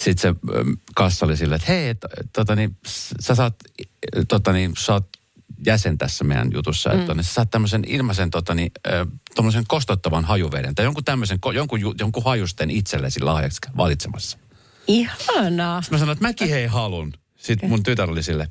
sitten 0.00 0.34
se 0.34 0.40
kassa 0.94 1.26
oli 1.26 1.36
silleen, 1.36 1.56
että 1.60 1.72
hei, 1.72 1.94
tota, 2.32 2.56
niin, 2.56 2.76
s- 2.86 3.14
sä 3.20 3.34
saat, 3.34 3.54
tota, 4.28 4.52
niin, 4.52 4.72
sä 4.78 4.92
oot 4.92 5.08
jäsen 5.66 5.98
tässä 5.98 6.24
meidän 6.24 6.50
jutussa, 6.52 6.92
että 6.92 7.14
niin, 7.14 7.24
sä 7.24 7.32
saat 7.34 7.50
tämmöisen 7.50 7.84
ilmaisen 7.86 8.30
tota, 8.30 8.54
niin, 8.54 8.70
kostottavan 9.66 10.24
hajuveden 10.24 10.74
tai 10.74 10.84
jonkun 10.84 11.04
tämmöisen, 11.04 11.38
jonkun, 11.54 11.80
jonkun 12.00 12.24
hajusten 12.24 12.70
itsellesi 12.70 13.20
lahjaksi 13.20 13.60
valitsemassa. 13.76 14.38
Ihanaa. 14.88 15.82
Mä 15.90 15.98
sanoin, 15.98 16.16
että 16.16 16.24
mäkin 16.28 16.48
hei 16.48 16.66
halun. 16.66 17.12
Sitten 17.36 17.68
mun 17.68 17.82
tytär 17.82 18.10
oli 18.10 18.22
sille. 18.22 18.48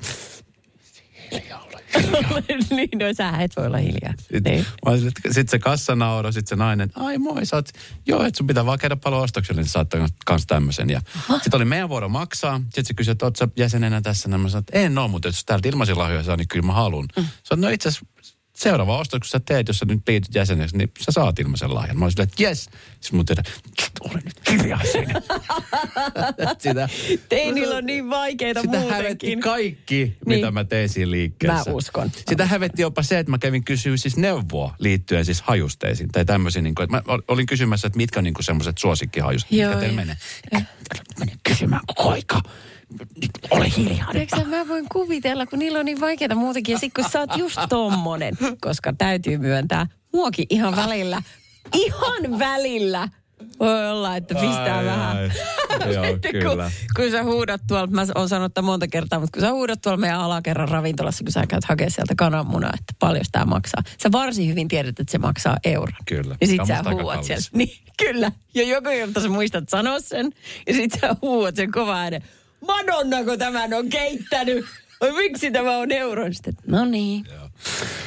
niin, 2.70 2.88
no 2.94 3.04
sä 3.16 3.30
et 3.30 3.56
voi 3.56 3.66
olla 3.66 3.76
hiljaa. 3.76 4.14
Niin. 4.44 4.66
Sitten 5.00 5.34
sit 5.34 5.48
se 5.48 5.58
kassa 5.58 5.92
sitten 6.30 6.46
se 6.46 6.56
nainen, 6.56 6.90
ai 6.94 7.18
moi, 7.18 7.46
sä 7.46 7.56
oot, 7.56 7.68
joo, 8.06 8.22
että 8.24 8.38
sun 8.38 8.46
pitää 8.46 8.66
vaan 8.66 8.78
käydä 8.78 8.96
paljon 8.96 9.22
ostokselle, 9.22 9.62
niin 9.62 9.68
saat 9.70 9.88
kans 10.26 10.46
tämmöisen. 10.46 10.90
Ja 10.90 11.00
sitten 11.42 11.56
oli 11.56 11.64
meidän 11.64 11.88
vuoro 11.88 12.08
maksaa. 12.08 12.58
Sitten 12.58 12.84
se 12.84 12.94
kysyi, 12.94 13.12
että 13.12 13.26
oot 13.26 13.36
sä 13.36 13.48
jäsenenä 13.56 14.00
tässä? 14.00 14.28
Ja 14.30 14.38
mä 14.38 14.48
sanoin, 14.48 14.62
että 14.62 14.78
en 14.78 14.98
oo, 14.98 15.08
mutta 15.08 15.28
jos 15.28 15.44
täältä 15.44 15.68
ilmaisia 15.68 15.98
lahjoja 15.98 16.22
saa, 16.22 16.36
niin 16.36 16.48
kyllä 16.48 16.66
mä 16.66 16.72
halun. 16.72 17.08
Mm. 17.16 17.24
Sanoin, 17.42 17.60
no 17.60 17.68
itse 17.68 17.88
asiassa 17.88 18.06
seuraava 18.58 18.98
ostos, 18.98 19.18
kun 19.20 19.28
sä 19.28 19.40
teet, 19.40 19.68
jos 19.68 19.78
sä 19.78 19.84
nyt 19.88 20.00
liityt 20.08 20.34
jäseneksi, 20.34 20.76
niin 20.76 20.92
sä 21.00 21.12
saat 21.12 21.38
ilmaisen 21.38 21.74
lahjan. 21.74 21.98
Mä 21.98 22.04
olin 22.04 22.12
silleen, 22.12 22.28
että 22.28 22.42
jes. 22.42 22.64
Sitten 23.00 23.16
mun 23.16 23.26
tytär, 23.26 23.44
ole 24.00 24.20
nyt 24.24 24.40
kirjaisen. 24.44 25.06
Sitä, 26.58 26.88
Teinillä 27.28 27.76
on 27.76 27.86
niin 27.86 28.10
vaikeita 28.10 28.60
sitä 28.60 28.78
hävetti 28.80 28.96
muutenkin. 29.00 29.40
kaikki, 29.40 29.94
Niin. 30.04 30.16
mitä 30.26 30.50
mä 30.50 30.64
tein 30.64 30.88
siinä 30.88 31.10
liikkeessä. 31.10 31.70
Mä 31.70 31.76
uskon. 31.76 32.10
Sitä 32.28 32.46
hävetti 32.46 32.82
jopa 32.82 33.02
se, 33.02 33.18
että 33.18 33.30
mä 33.30 33.38
kävin 33.38 33.64
kysyä 33.64 33.96
siis 33.96 34.16
neuvoa 34.16 34.74
liittyen 34.78 35.24
siis 35.24 35.42
hajusteisiin. 35.42 36.08
Tai 36.08 36.24
tämmöisiin, 36.24 36.62
niin 36.64 36.74
kuin, 36.74 36.84
että 36.84 36.96
mä 36.96 37.02
ol- 37.14 37.22
olin 37.28 37.46
kysymässä, 37.46 37.86
että 37.86 37.96
mitkä 37.96 38.20
on 38.20 38.24
niin 38.24 38.34
semmoiset 38.40 38.78
suosikkihajustet, 38.78 39.52
Joo, 39.52 39.68
mitkä 39.68 39.80
teillä 39.80 39.96
menee. 39.96 40.16
Älä 40.54 40.64
mene 41.18 41.32
kysymään 41.42 41.82
koko 41.86 42.10
aika. 42.10 42.40
Nyt 43.20 43.30
ole 43.50 43.66
hiljaa. 43.76 44.12
nyt. 44.12 44.12
Tiedätkö, 44.12 44.36
sä, 44.36 44.44
mä 44.44 44.68
voin 44.68 44.86
kuvitella, 44.92 45.46
kun 45.46 45.58
niillä 45.58 45.78
on 45.78 45.84
niin 45.84 46.00
vaikeaa 46.00 46.34
muutenkin. 46.34 46.72
Ja 46.72 46.78
sit 46.78 46.94
kun 46.94 47.04
sä 47.12 47.20
oot 47.20 47.36
just 47.36 47.58
tommonen, 47.68 48.34
koska 48.60 48.92
täytyy 48.92 49.38
myöntää, 49.38 49.86
muokin 50.12 50.46
ihan 50.50 50.76
välillä, 50.76 51.22
ihan 51.74 52.38
välillä 52.38 53.08
Voi 53.60 53.90
olla, 53.90 54.16
että 54.16 54.34
pistää 54.34 54.78
Ai, 54.78 54.84
vähän. 54.84 55.16
ai. 55.16 55.30
Joo, 55.94 56.04
kyllä. 56.30 56.70
Kun, 56.70 57.02
kun 57.04 57.10
sä 57.10 57.24
huudat 57.24 57.60
tuolla, 57.68 57.86
mä 57.86 58.06
oon 58.14 58.28
sanonut 58.28 58.54
tämän 58.54 58.66
monta 58.66 58.86
kertaa, 58.88 59.20
mutta 59.20 59.36
kun 59.38 59.46
sä 59.48 59.52
huudat 59.52 59.80
tuolla 59.82 59.96
meidän 59.96 60.20
alakerran 60.20 60.68
ravintolassa, 60.68 61.24
kun 61.24 61.32
sä 61.32 61.46
käyt 61.46 61.64
hakemaan 61.64 61.90
sieltä 61.90 62.14
kananmunaa, 62.16 62.70
että 62.74 62.94
paljon 62.98 63.24
tämä 63.32 63.44
maksaa. 63.44 63.82
Sä 64.02 64.12
varsin 64.12 64.48
hyvin 64.48 64.68
tiedät, 64.68 65.00
että 65.00 65.12
se 65.12 65.18
maksaa 65.18 65.56
euron. 65.64 65.96
Kyllä. 66.06 66.36
Ja 66.40 66.46
sit 66.46 66.60
sä 66.66 66.82
huuat 66.90 67.24
sieltä. 67.24 67.48
Niin, 67.58 67.78
kyllä. 68.04 68.32
Ja 68.54 68.62
joku 68.62 68.88
ilta 68.88 69.20
sä 69.20 69.28
muistat 69.28 69.68
sanoa 69.68 70.00
sen. 70.00 70.32
Ja 70.66 70.74
sit 70.74 70.92
sä 71.00 71.16
huuat 71.22 71.56
sen 71.56 71.70
kova 71.70 71.96
äänen. 71.96 72.22
Madonnako 72.66 73.36
tämän 73.36 73.74
on 73.74 73.88
keittänyt? 73.88 74.64
Vai 75.00 75.12
miksi 75.12 75.50
tämä 75.50 75.76
on 75.76 75.92
euron? 75.92 76.34
Sitten, 76.34 76.54
no 76.66 76.84
niin. 76.84 77.26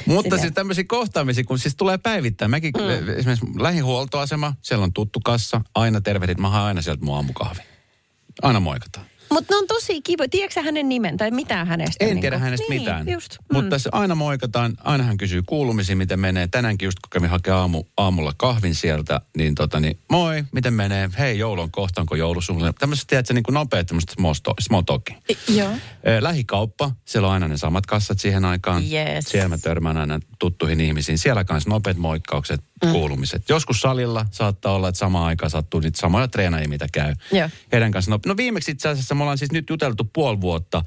Mutta 0.05 0.23
Silleen. 0.23 0.41
siis 0.41 0.53
tämmöisiä 0.53 0.83
kohtaamisia, 0.87 1.43
kun 1.43 1.59
siis 1.59 1.75
tulee 1.75 1.97
päivittäin. 1.97 2.51
Mäkin 2.51 2.73
mm. 2.77 3.09
esimerkiksi 3.09 3.45
lähihuoltoasema, 3.59 4.53
siellä 4.61 4.83
on 4.83 4.93
tuttu 4.93 5.19
kassa, 5.19 5.61
aina 5.75 6.01
tervehdit, 6.01 6.37
mä 6.37 6.49
haen 6.49 6.65
aina 6.65 6.81
sieltä 6.81 7.05
mun 7.05 7.15
aamukahvi. 7.15 7.61
Aina 8.41 8.59
moikataan. 8.59 9.10
Mutta 9.31 9.53
ne 9.53 9.57
on 9.57 9.67
tosi 9.67 10.01
kiva. 10.01 10.27
Tiedätkö 10.27 10.53
sä 10.53 10.61
hänen 10.61 10.89
nimen 10.89 11.17
tai 11.17 11.31
mitään 11.31 11.67
hänestä? 11.67 12.05
En 12.05 12.09
niin 12.09 12.21
tiedä 12.21 12.35
kuin? 12.35 12.43
hänestä 12.43 12.65
niin, 12.69 12.81
mitään. 12.81 13.09
Just. 13.09 13.37
Mm. 13.39 13.57
Mutta 13.57 13.79
se 13.79 13.89
aina 13.93 14.15
moikataan, 14.15 14.73
aina 14.83 15.03
hän 15.03 15.17
kysyy 15.17 15.43
kuulumisia, 15.45 15.95
miten 15.95 16.19
menee. 16.19 16.47
Tänäänkin 16.47 16.85
just 16.85 16.99
kun 16.99 17.09
kävin 17.09 17.29
hakemaan 17.29 17.61
aamu, 17.61 17.83
aamulla 17.97 18.33
kahvin 18.37 18.75
sieltä, 18.75 19.21
niin 19.37 19.55
tota 19.55 19.79
niin, 19.79 19.99
moi, 20.09 20.43
miten 20.51 20.73
menee? 20.73 21.09
Hei, 21.19 21.39
joulu 21.39 21.61
on 21.61 21.71
kohta, 21.71 22.01
onko 22.01 22.15
joulusuunnitelma? 22.15 22.73
Tämmöiset, 22.79 23.07
tiedätkö, 23.07 23.33
niin 23.33 23.43
kuin 23.43 23.53
nopeat 23.53 23.87
tämmöiset 23.87 24.13
small. 24.59 24.83
Joo. 25.55 25.71
Lähikauppa, 26.19 26.91
siellä 27.05 27.27
on 27.27 27.33
aina 27.33 27.47
ne 27.47 27.57
samat 27.57 27.85
kassat 27.85 28.19
siihen 28.19 28.45
aikaan. 28.45 28.83
Yes. 28.83 29.25
Siellä 29.25 29.49
mä 29.49 29.57
törmään 29.57 29.97
aina 29.97 30.19
tuttuihin 30.39 30.81
ihmisiin. 30.81 31.17
Siellä 31.17 31.43
kanssa 31.43 31.69
nopeat 31.69 31.97
moikkaukset, 31.97 32.61
mm. 32.85 32.91
kuulumiset. 32.91 33.49
Joskus 33.49 33.81
salilla 33.81 34.25
saattaa 34.31 34.73
olla, 34.73 34.89
että 34.89 34.99
samaan 34.99 35.25
aikaan 35.25 35.49
sattuu 35.49 35.79
niitä 35.79 35.99
samoja 35.99 36.27
treenaajia, 36.27 36.69
mitä 36.69 36.87
käy. 36.93 37.15
Joo. 37.31 37.49
Heidän 37.71 37.91
kanssa. 37.91 38.11
No, 38.11 38.19
no 38.25 38.37
viimeksi 38.37 38.71
itse 38.71 38.89
asiassa 38.89 39.15
me 39.21 39.23
ollaan 39.23 39.37
siis 39.37 39.51
nyt 39.51 39.69
juteltu 39.69 40.09
puoli 40.13 40.41
vuotta 40.41 40.83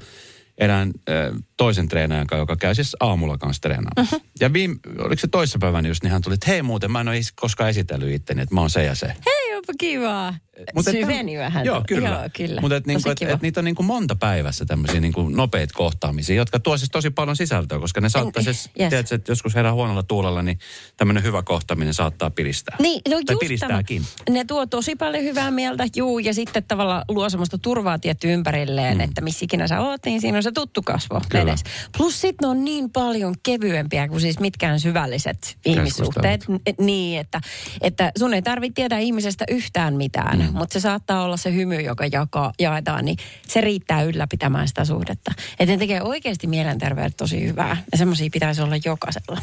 erään 0.57 0.91
ö, 1.09 1.33
toisen 1.57 1.87
treenaajan 1.87 2.27
kanssa, 2.27 2.41
joka 2.41 2.55
käy 2.55 2.75
siis 2.75 2.95
aamulla 2.99 3.37
kanssa 3.37 3.61
treenaamassa. 3.61 4.17
Mhm. 4.17 4.25
Ja 4.39 4.53
viime, 4.53 4.75
oliko 4.99 5.19
se 5.19 5.27
toissapäivänä 5.27 5.87
just, 5.87 6.03
niin 6.03 6.11
hän 6.11 6.21
tuli, 6.21 6.33
että 6.33 6.51
hei 6.51 6.61
muuten, 6.61 6.91
mä 6.91 7.01
en 7.01 7.07
ole 7.07 7.19
koskaan 7.35 7.69
esitellyt 7.69 8.13
itteni, 8.13 8.41
että 8.41 8.55
mä 8.55 8.61
oon 8.61 8.69
se 8.69 8.83
ja 8.83 8.95
se. 8.95 9.07
Hei, 9.07 9.55
onpa 9.55 9.73
kivaa. 9.79 10.33
Mut 10.75 10.87
et- 10.87 10.91
Syveni 10.95 11.37
vähän. 11.37 11.65
Joo, 11.65 11.83
kyllä. 11.87 12.09
Joo, 12.09 12.29
kyllä. 12.33 12.61
Mutta 12.61 12.75
et, 12.75 12.87
niinku, 12.87 13.09
et, 13.09 13.21
et 13.21 13.41
niitä 13.41 13.59
on 13.59 13.65
niinku 13.65 13.83
monta 13.83 14.15
päivässä 14.15 14.65
tämmöisiä 14.65 14.99
niinku 14.99 15.29
nopeita 15.29 15.73
kohtaamisia, 15.73 16.35
jotka 16.35 16.59
tuo 16.59 16.77
siis 16.77 16.89
tosi 16.91 17.09
paljon 17.09 17.35
sisältöä, 17.35 17.79
koska 17.79 18.01
ne 18.01 18.09
saattaa 18.09 18.39
En- 18.39 18.43
siis, 18.43 18.69
yes. 18.79 18.89
tiedätkö, 18.89 19.15
että 19.15 19.31
joskus 19.31 19.55
herää 19.55 19.73
huonolla 19.73 20.03
tuulella, 20.03 20.41
niin 20.41 20.59
tämmöinen 20.97 21.23
hyvä 21.23 21.43
kohtaaminen 21.43 21.93
saattaa 21.93 22.29
piristää. 22.29 22.75
Niin, 22.79 23.01
no 23.09 23.21
tai 23.25 23.35
piristääkin. 23.39 24.01
Tämä. 24.25 24.37
Ne 24.37 24.45
tuo 24.45 24.65
tosi 24.65 24.95
paljon 24.95 25.23
hyvää 25.23 25.51
mieltä, 25.51 25.83
juu, 25.95 26.19
ja 26.19 26.33
sitten 26.33 26.63
tavallaan 26.63 27.05
luo 27.07 27.29
semmoista 27.29 27.57
turvaa 27.57 27.99
tietty 27.99 28.33
ympärilleen, 28.33 28.97
mm. 28.97 29.01
että 29.03 29.21
missä 29.21 29.45
ikinä 29.45 29.67
sä 29.67 29.81
oot, 29.81 30.01
niin 30.05 30.21
siinä 30.21 30.37
on 30.37 30.43
se 30.43 30.51
tuttu 30.51 30.81
kasvo 30.81 31.21
Kyllä. 31.29 31.44
Edes. 31.49 31.63
Plus 31.97 32.21
sitten 32.21 32.45
ne 32.45 32.47
on 32.47 32.65
niin 32.65 32.91
paljon 32.91 33.35
kevyempiä 33.43 34.07
kuin 34.07 34.21
siis 34.21 34.39
mitkään 34.39 34.79
syvälliset 34.79 35.57
ihmissuhteet. 35.65 36.45
Niin, 36.79 37.19
että, 37.19 37.41
että 37.81 38.11
sun 38.17 38.33
ei 38.33 38.41
tarvitse 38.41 38.73
tietää 38.73 38.99
ihmisestä 38.99 39.45
yhtään 39.49 39.93
mitään, 39.93 40.39
mm. 40.39 40.57
mutta 40.57 40.73
se 40.73 40.79
saattaa 40.79 41.23
olla 41.23 41.37
se 41.37 41.53
hymy, 41.53 41.81
joka 41.81 42.05
jakaa, 42.11 42.53
jaetaan, 42.59 43.05
niin 43.05 43.17
se 43.47 43.61
riittää 43.61 44.03
ylläpitämään 44.03 44.67
sitä 44.67 44.85
suhdetta. 44.85 45.31
Että 45.59 45.73
ne 45.73 45.77
tekee 45.77 46.01
oikeasti 46.01 46.47
mielenterveydet 46.47 47.17
tosi 47.17 47.47
hyvää, 47.47 47.77
ja 47.91 47.97
semmoisia 47.97 48.29
pitäisi 48.33 48.61
olla 48.61 48.75
jokaisella. 48.85 49.41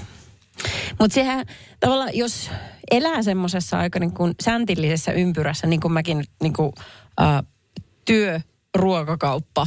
Mutta 0.98 1.14
sehän 1.14 1.46
tavallaan, 1.80 2.10
jos 2.14 2.50
elää 2.90 3.22
semmoisessa 3.22 3.78
aika 3.78 3.98
niin 3.98 4.12
kuin 4.12 4.34
säntillisessä 4.40 5.12
ympyrässä, 5.12 5.66
niin 5.66 5.80
kuin 5.80 5.92
mäkin 5.92 6.24
niin 6.42 6.52
kuin, 6.52 6.72
äh, 7.20 7.42
työ, 8.04 8.40
ruokakauppa, 8.74 9.66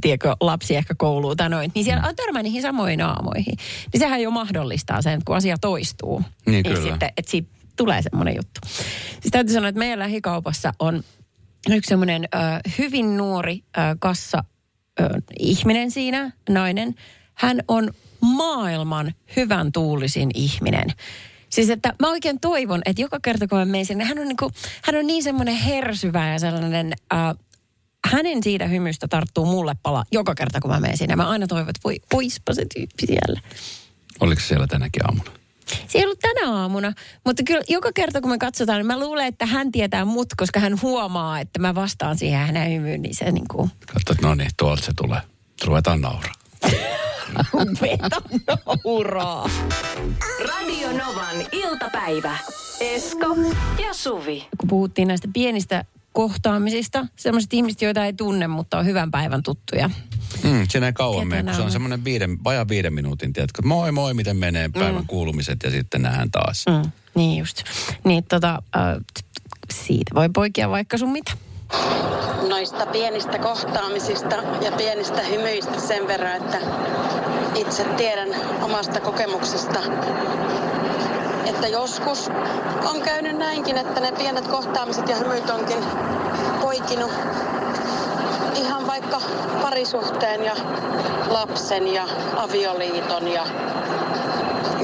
tiedätkö, 0.00 0.36
lapsi 0.40 0.76
ehkä 0.76 0.94
kouluun 0.98 1.36
tai 1.36 1.48
noin, 1.50 1.72
niin 1.74 1.84
siellä 1.84 2.08
on 2.08 2.16
törmää 2.16 2.42
niihin 2.42 2.62
samoihin 2.62 3.00
aamoihin. 3.00 3.56
Niin 3.92 4.00
sehän 4.00 4.22
jo 4.22 4.30
mahdollistaa 4.30 5.02
sen, 5.02 5.12
että 5.12 5.24
kun 5.24 5.36
asia 5.36 5.56
toistuu, 5.60 6.22
Niin, 6.46 6.64
kyllä. 6.64 6.82
sitten, 6.82 7.10
että 7.16 7.30
siitä 7.30 7.48
tulee 7.76 8.02
semmoinen 8.02 8.36
juttu. 8.36 8.60
Siis 9.10 9.30
täytyy 9.30 9.54
sanoa, 9.54 9.68
että 9.68 9.78
meidän 9.78 9.98
lähikaupassa 9.98 10.72
on 10.78 11.02
yksi 11.70 11.88
semmoinen 11.88 12.28
äh, 12.34 12.60
hyvin 12.78 13.16
nuori 13.16 13.62
äh, 13.78 13.96
kassa 13.98 14.44
äh, 15.00 15.06
ihminen 15.38 15.90
siinä, 15.90 16.30
nainen. 16.48 16.94
Hän 17.34 17.60
on 17.68 17.90
maailman 18.20 19.14
hyvän 19.36 19.72
tuulisin 19.72 20.30
ihminen. 20.34 20.88
Siis 21.50 21.70
että 21.70 21.94
mä 22.00 22.08
oikein 22.10 22.40
toivon, 22.40 22.82
että 22.86 23.02
joka 23.02 23.18
kerta 23.22 23.48
kun 23.48 23.58
mä 23.58 23.64
menen 23.64 23.86
sinne, 23.86 24.04
hän 24.04 24.18
on, 24.18 24.28
niin 24.28 24.36
kuin, 24.36 24.52
hän 24.82 24.96
on 24.96 25.06
niin 25.06 25.22
semmoinen 25.22 25.56
hersyvä 25.56 26.32
ja 26.32 26.38
sellainen, 26.38 26.92
äh, 27.14 27.34
hänen 28.06 28.42
siitä 28.42 28.66
hymystä 28.66 29.08
tarttuu 29.08 29.46
mulle 29.46 29.76
pala 29.82 30.04
joka 30.12 30.34
kerta 30.34 30.60
kun 30.60 30.70
mä 30.70 30.80
menen 30.80 30.96
sinne. 30.96 31.16
Mä 31.16 31.28
aina 31.28 31.46
toivon, 31.46 31.70
että 31.70 31.80
voi, 31.84 31.96
oispa 32.12 32.54
se 32.54 32.66
tyyppi 32.74 33.06
siellä. 33.06 33.40
Oliko 34.20 34.40
se 34.40 34.46
siellä 34.46 34.66
tänäkin 34.66 35.06
aamuna? 35.06 35.30
Se 35.88 35.98
ei 35.98 36.04
ollut 36.04 36.18
tänä 36.18 36.52
aamuna, 36.52 36.92
mutta 37.24 37.42
kyllä 37.42 37.62
joka 37.68 37.92
kerta 37.92 38.20
kun 38.20 38.30
me 38.30 38.38
katsotaan, 38.38 38.78
niin 38.78 38.86
mä 38.86 39.00
luulen, 39.00 39.26
että 39.26 39.46
hän 39.46 39.72
tietää 39.72 40.04
mut, 40.04 40.28
koska 40.36 40.60
hän 40.60 40.82
huomaa, 40.82 41.40
että 41.40 41.58
mä 41.58 41.74
vastaan 41.74 42.18
siihen 42.18 42.40
hänen 42.40 42.72
hymyyn, 42.72 43.02
niin 43.02 43.14
se 43.14 43.32
niin 43.32 43.48
kuin 43.48 43.70
Katso, 43.86 44.12
että 44.12 44.26
no 44.26 44.34
niin, 44.34 44.50
tuolta 44.56 44.82
se 44.82 44.92
tulee. 44.96 45.20
Ruvetaan 45.64 46.00
nauraa. 46.00 46.32
vetä 47.82 48.20
nauraa. 48.84 49.50
Radio 50.48 50.88
Novan 50.92 51.36
iltapäivä. 51.52 52.38
Esko 52.80 53.36
ja 53.86 53.94
Suvi. 53.94 54.48
Kun 54.58 54.68
puhuttiin 54.68 55.08
näistä 55.08 55.28
pienistä 55.32 55.84
kohtaamisista, 56.16 57.06
sellaiset 57.16 57.54
ihmiset, 57.54 57.82
joita 57.82 58.04
ei 58.04 58.12
tunne, 58.12 58.46
mutta 58.46 58.78
on 58.78 58.86
hyvän 58.86 59.10
päivän 59.10 59.42
tuttuja. 59.42 59.90
Mm, 60.42 60.66
siinä 60.68 60.86
ei 60.86 60.92
kauan 60.92 61.28
mene, 61.28 61.42
kun 61.42 61.54
se 61.54 61.62
on 61.62 61.70
semmoinen 61.70 62.04
viiden, 62.04 62.44
vajaa 62.44 62.68
viiden 62.68 62.94
minuutin, 62.94 63.32
tiedätkö, 63.32 63.62
moi 63.62 63.92
moi, 63.92 64.14
miten 64.14 64.36
menee 64.36 64.68
päivän 64.68 65.02
mm. 65.02 65.06
kuulumiset 65.06 65.58
ja 65.64 65.70
sitten 65.70 66.02
nähdään 66.02 66.30
taas. 66.30 66.64
Mm, 66.70 66.90
niin 67.14 67.38
just. 67.38 67.62
Niin 68.04 68.24
tota, 68.24 68.62
äh, 68.76 68.82
siitä 69.74 70.14
voi 70.14 70.28
poikia 70.28 70.70
vaikka 70.70 70.98
sun 70.98 71.12
mitä. 71.12 71.32
noista 72.48 72.86
pienistä 72.86 73.38
kohtaamisista 73.38 74.36
ja 74.64 74.72
pienistä 74.72 75.22
hymyistä 75.22 75.80
sen 75.80 76.06
verran, 76.06 76.36
että 76.36 76.58
itse 77.54 77.84
tiedän 77.84 78.28
omasta 78.62 79.00
kokemuksesta, 79.00 79.80
että 81.56 81.68
joskus 81.68 82.28
on 82.84 83.02
käynyt 83.02 83.38
näinkin, 83.38 83.78
että 83.78 84.00
ne 84.00 84.12
pienet 84.12 84.48
kohtaamiset 84.48 85.08
ja 85.08 85.16
hymyt 85.16 85.50
onkin 85.50 85.84
poikinut 86.60 87.10
ihan 88.54 88.86
vaikka 88.86 89.20
parisuhteen 89.62 90.44
ja 90.44 90.54
lapsen 91.28 91.94
ja 91.94 92.08
avioliiton 92.36 93.28
ja 93.28 93.46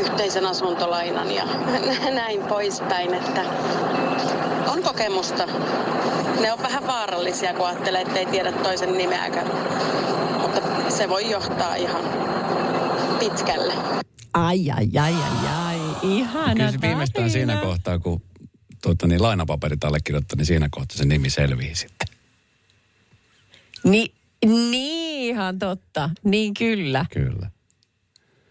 yhteisen 0.01 0.47
asuntolainan 0.47 1.31
ja 1.31 1.45
näin 2.15 2.43
poispäin, 2.43 3.15
että 3.15 3.41
on 4.69 4.83
kokemusta. 4.83 5.47
Ne 6.41 6.53
on 6.53 6.63
vähän 6.63 6.87
vaarallisia, 6.87 7.55
kun 7.55 7.67
ajattelee, 7.67 8.03
että 8.03 8.19
ei 8.19 8.27
tiedä 8.27 8.53
toisen 8.53 8.99
nimeäkään. 8.99 9.47
Mutta 10.41 10.61
se 10.89 11.09
voi 11.09 11.31
johtaa 11.31 11.75
ihan 11.75 12.05
pitkälle. 13.19 13.73
Ai, 14.35 14.71
ai, 14.71 14.89
ai, 15.01 15.15
ai, 15.15 15.49
ai. 15.67 15.72
Ihana 16.03 16.55
Kyllä 16.55 16.71
se 16.73 16.81
viimeistään 16.81 17.31
tarina. 17.31 17.33
siinä 17.33 17.57
kohtaa, 17.57 17.99
kun 17.99 18.23
tuota, 18.83 19.07
niin 19.07 19.23
lainapaperit 19.23 19.85
allekirjoittaa, 19.85 20.37
niin 20.37 20.47
siinä 20.47 20.69
kohtaa 20.71 20.97
se 20.97 21.05
nimi 21.05 21.31
selvii 21.31 21.75
sitten. 21.75 22.09
Ni, 23.85 24.13
niin, 24.45 25.35
ihan 25.35 25.59
totta. 25.59 26.11
Niin 26.25 26.55
kyllä. 26.55 27.07
Kyllä. 27.13 27.51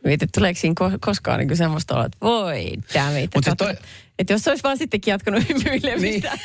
Mietit, 0.03 0.29
tuleeko 0.31 0.59
siinä 0.59 0.75
ko- 0.81 0.97
koskaan 1.01 1.39
niin 1.39 1.57
semmoista 1.57 1.95
olla, 1.95 2.05
että 2.05 2.17
voi 2.21 2.71
damn 2.93 3.13
Mut 3.35 3.43
siis 3.43 3.55
toi- 3.57 3.75
Että 4.21 4.33
jos 4.33 4.41
se 4.41 4.49
olisi 4.49 4.63
vaan 4.63 4.77
sittenkin 4.77 5.11
jatkanut 5.11 5.43
hymyilemistä. 5.49 6.31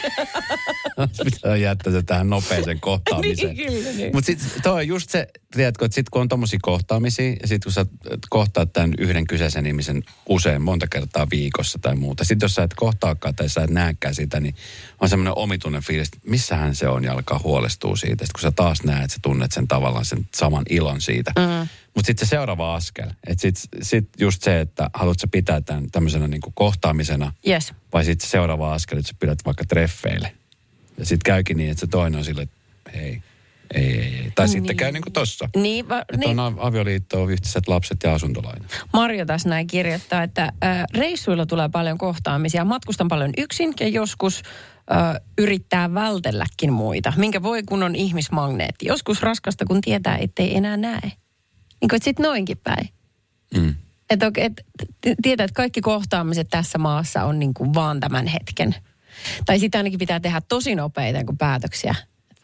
Pitää 1.25 1.57
jättää 1.57 1.93
se 1.93 2.03
tähän 2.03 2.31
nopeeseen 2.31 2.81
kohtaamiseen. 2.81 3.57
Niin, 3.57 3.73
kyllä, 3.73 3.93
niin. 3.93 4.11
Mutta 4.15 4.27
sitten 4.27 4.63
toi 4.63 4.73
on 4.73 4.89
just 4.89 5.11
se, 5.11 5.27
tiedätkö, 5.51 5.85
että 5.85 5.95
sitten 5.95 6.11
kun 6.11 6.21
on 6.21 6.29
tommosia 6.29 6.59
kohtaamisia, 6.63 7.31
ja 7.31 7.49
sitten 7.49 7.61
kun 7.65 7.73
sä 7.73 7.87
kohtaat 8.31 8.73
tämän 8.73 8.95
yhden 8.99 9.27
kyseisen 9.27 9.67
ihmisen 9.67 10.03
usein 10.29 10.63
monta 10.63 10.87
kertaa 10.87 11.27
viikossa 11.31 11.79
tai 11.83 11.97
muuta. 11.97 12.25
Sitten 12.25 12.45
jos 12.45 12.55
sä 12.55 12.63
et 12.63 12.75
kohtaakaan 12.75 13.35
tai 13.35 13.49
sä 13.49 13.63
et 13.63 13.71
näekään 13.71 14.15
sitä, 14.15 14.41
niin 14.41 14.55
on 15.01 15.09
semmoinen 15.09 15.37
omituinen 15.37 15.83
fiilis, 15.83 16.09
että 16.09 16.31
missähän 16.31 16.75
se 16.75 16.89
on 16.89 17.05
ja 17.05 17.13
alkaa 17.13 17.41
huolestua 17.45 17.97
siitä. 17.97 18.25
Sitten 18.25 18.41
kun 18.41 18.51
sä 18.51 18.51
taas 18.57 18.85
näet, 18.85 19.11
sä 19.11 19.19
tunnet 19.23 19.53
sen 19.53 19.69
tavallaan 19.69 20.05
sen 20.05 20.29
saman 20.35 20.65
ilon 20.69 21.01
siitä. 21.01 21.33
Mm. 21.39 21.69
Mutta 21.97 22.07
sitten 22.07 22.27
se 22.27 22.31
seuraava 22.31 22.75
askel, 22.75 23.11
että 23.27 23.43
sitten 23.43 23.83
sit 23.83 24.09
just 24.21 24.43
se, 24.43 24.61
että 24.61 24.91
haluatko 24.95 25.27
pitää 25.31 25.61
tämän 25.61 25.91
tämmöisenä 25.91 26.29
niinku 26.29 26.51
kohtaamisena, 26.55 27.33
Yes. 27.49 27.73
vai 27.93 28.05
sitten 28.05 28.27
se 28.27 28.31
seuraava 28.31 28.73
askel, 28.75 28.99
että 28.99 29.09
sä 29.09 29.15
pidät 29.19 29.39
vaikka 29.47 29.65
treffeille. 29.65 30.33
Ja 30.99 31.07
sitten 31.07 31.25
käykin 31.25 31.57
niin, 31.57 31.71
että 31.71 31.81
se 31.81 31.87
toinen 31.87 32.19
on 32.19 32.25
sille, 32.25 32.43
että 32.43 32.57
hei, 32.95 33.23
Ei, 33.75 33.83
ei, 34.01 34.15
ei. 34.15 34.33
Tai 34.35 34.49
sitten 34.49 34.77
käy 34.77 34.93
niin 34.93 35.03
kuin 35.03 35.13
tossa. 35.13 35.49
Niin, 35.57 35.89
va, 35.89 35.99
Että 36.01 36.17
niin. 36.17 36.41
on 36.41 36.57
avioliitto, 36.61 37.29
yhteiset 37.29 37.69
lapset 37.69 37.99
ja 38.05 38.15
asuntolaina. 38.15 38.65
Marjo 38.93 39.27
tässä 39.27 39.49
näin 39.49 39.67
kirjoittaa, 39.67 40.23
että 40.23 40.53
äh, 40.65 40.85
reissuilla 40.95 41.47
tulee 41.47 41.69
paljon 41.69 41.99
kohtaamisia. 41.99 42.65
Matkustan 42.65 43.09
paljon 43.09 43.31
yksin 43.39 43.75
ja 43.81 43.89
joskus 43.89 44.43
äh, 44.93 45.15
yrittää 45.39 45.95
vältelläkin 45.95 46.73
muita. 46.73 47.13
Minkä 47.17 47.43
voi, 47.43 47.63
kun 47.63 47.83
on 47.83 47.95
ihmismagneetti. 47.97 48.87
Joskus 48.87 49.23
raskasta, 49.23 49.65
kun 49.65 49.81
tietää, 49.81 50.17
ettei 50.19 50.57
enää 50.57 50.77
näe. 50.77 51.13
Niin 51.87 51.91
kuin 51.91 52.05
sitten 52.05 52.23
noinkin 52.23 52.59
päin. 52.59 52.89
Mm. 53.55 53.75
Et, 54.11 54.19
t- 55.01 55.11
tietää, 55.23 55.45
että 55.45 55.55
kaikki 55.55 55.81
kohtaamiset 55.81 56.49
tässä 56.51 56.79
maassa 56.79 57.25
on 57.25 57.39
niin 57.39 57.55
kuin 57.55 57.75
vaan 57.75 58.01
tämän 58.01 58.27
hetken. 58.27 58.75
Tai 59.47 59.59
sitten 59.59 59.79
ainakin 59.79 59.99
pitää 59.99 60.21
tehdä 60.21 60.43
tosi 60.49 60.75
nopeita 60.75 61.19
niin 61.19 61.27
kuin 61.27 61.39
päätöksiä. 61.39 61.95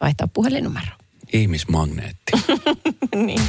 Vaihtaa 0.01 0.27
puhelinnumero. 0.27 0.95
Ihmismagneetti. 1.33 2.31
niin. 3.25 3.41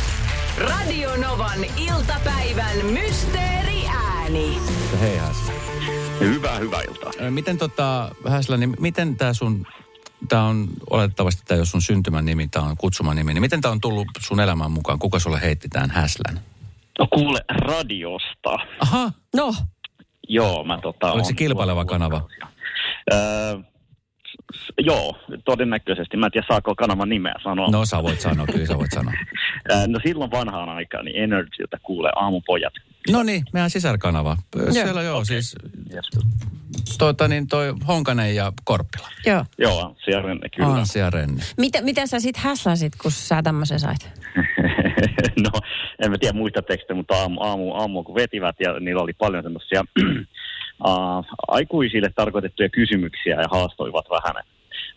Radio 0.59 1.16
Novan 1.16 1.64
iltapäivän 1.76 2.76
mysteeriääni. 2.87 4.59
Hei 5.00 5.16
Häslä. 5.16 5.52
Hyvää, 6.20 6.59
hyvää 6.59 6.80
iltaa. 6.83 7.12
Ö, 7.20 7.30
Miten 7.30 7.59
tota, 7.59 8.11
Häslä, 8.28 8.57
niin 8.57 8.76
miten 8.80 9.16
tämä 9.16 9.33
sun, 9.33 9.66
tämä 10.28 10.44
on 10.44 10.68
oletettavasti 10.90 11.42
tämä 11.46 11.58
jos 11.58 11.70
sun 11.70 11.82
syntymän 11.82 12.24
nimi, 12.24 12.48
tämä 12.48 12.66
on 12.66 12.76
kutsuman 12.76 13.16
nimi, 13.16 13.34
niin 13.34 13.40
miten 13.40 13.60
tämä 13.60 13.72
on 13.72 13.80
tullut 13.80 14.06
sun 14.20 14.40
elämään 14.40 14.70
mukaan? 14.70 14.98
Kuka 14.98 15.18
sulle 15.18 15.40
heitti 15.40 15.68
tämän 15.68 15.90
Häslän? 15.90 16.40
No 16.98 17.06
kuule, 17.14 17.40
radiosta. 17.48 18.58
Aha. 18.80 19.12
No. 19.37 19.54
Joo, 20.28 20.64
mä 20.64 20.78
tota... 20.82 21.12
Oliko 21.12 21.28
se 21.28 21.34
kilpaileva 21.34 21.84
kanava? 21.84 22.28
Öö, 23.12 23.58
joo, 24.78 25.18
todennäköisesti. 25.44 26.16
Mä 26.16 26.26
en 26.26 26.33
tiedä, 26.33 26.46
saako 26.48 26.74
kanavan 26.74 27.09
nimeä 27.09 27.35
sanoa. 27.42 27.68
No 27.70 27.85
sä 27.85 28.02
voit 28.02 28.20
sanoa, 28.20 28.46
kyllä 28.46 28.66
sä 28.66 28.78
voit 28.78 28.92
sanoa. 28.94 29.12
No 29.87 30.00
silloin 30.07 30.30
vanhaan 30.30 30.68
aikaan, 30.68 31.04
niin 31.04 31.22
Energyltä 31.22 31.78
kuulee 31.83 32.12
aamupojat. 32.16 32.72
No 33.11 33.22
niin, 33.22 33.44
meidän 33.52 33.70
sisarkanava. 33.70 34.37
Siellä 34.70 35.02
joo, 35.02 35.14
okay. 35.14 35.24
siis 35.24 35.57
tuota, 36.98 37.28
niin 37.28 37.48
toi 37.48 37.74
Honkanen 37.88 38.35
ja 38.35 38.52
Korppila. 38.64 39.09
Joo. 39.26 39.44
Joo, 39.59 39.96
siellä 40.04 40.48
kyllä. 40.57 40.68
Anssi 40.68 40.98
ja 40.98 41.11
Renni. 41.11 41.42
Mitä, 41.57 41.83
mitä 41.83 42.07
sä 42.07 42.20
sit 42.20 42.37
häsläsit, 42.37 42.92
kun 42.96 43.11
sä 43.11 43.42
tämmöisen 43.42 43.80
sait? 43.80 44.11
no, 45.44 45.50
en 45.98 46.11
mä 46.11 46.18
tiedä 46.18 46.38
muista 46.38 46.62
tekstejä, 46.62 46.96
mutta 46.96 47.14
aamu, 47.14 47.40
aamu, 47.40 47.74
aamu 47.74 48.02
kun 48.02 48.14
vetivät 48.14 48.57
ja 48.61 48.80
niillä 48.80 49.02
oli 49.02 49.12
paljon 49.12 49.42
semmoisia 49.42 49.85
aikuisille 51.48 52.10
tarkoitettuja 52.14 52.68
kysymyksiä 52.68 53.40
ja 53.40 53.48
haastoivat 53.50 54.06
vähän 54.10 54.34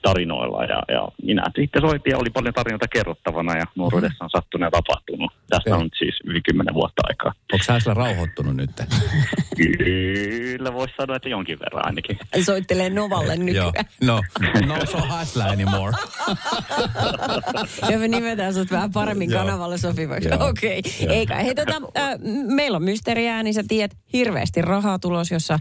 tarinoilla. 0.02 0.64
Ja, 0.64 0.84
ja 0.88 1.08
minä 1.24 1.44
sitten 1.56 1.82
soitin 1.82 2.12
ja 2.12 2.18
oli 2.18 2.30
paljon 2.30 2.54
tarinoita 2.54 2.88
kerrottavana 2.88 3.58
ja 3.58 3.66
nuoruudessa 3.76 4.24
on 4.24 4.30
sattunut 4.30 4.66
ja 4.68 4.72
tapahtunut. 4.72 5.32
Tästä 5.50 5.76
on 5.76 5.90
siis 5.98 6.16
yli 6.26 6.42
kymmenen 6.42 6.74
vuotta 6.74 7.02
aikaa. 7.06 7.34
Onko 7.54 7.66
Häslä 7.70 7.94
rauhoittunut 7.94 8.56
nyt? 8.56 8.72
Kyllä 9.58 10.74
voisi 10.74 10.94
sanoa, 10.98 11.16
että 11.16 11.30
jonkin 11.30 11.60
verran 11.60 11.86
ainakin. 11.86 12.20
Soittelee 12.42 12.90
Novalle 12.90 13.36
Joo. 13.36 13.44
nykyään. 13.44 13.74
No, 14.04 14.22
no 14.68 14.86
so 14.86 14.98
Häslä 14.98 15.46
anymore. 15.46 15.94
Ja 17.92 18.00
me 18.00 18.08
nimetään 18.08 18.54
sut 18.54 18.72
vähän 18.72 18.92
paremmin 18.92 19.32
Joo. 19.32 19.42
kanavalle 19.42 19.78
sopivaksi. 19.78 20.30
Joo. 20.30 20.48
Okei. 20.48 20.80
Okay. 20.80 20.92
Joo. 21.02 21.14
Eikä. 21.14 21.36
Hei, 21.36 21.56
tota, 21.56 21.82
äh, 21.98 22.14
meillä 22.48 22.76
on 22.76 22.84
mysteeriääni, 22.84 23.54
sä 23.54 23.64
tiedät 23.68 23.98
hirveästi 24.14 24.62
rahaa 24.62 25.00
tulos, 25.00 25.32
jossa 25.32 25.60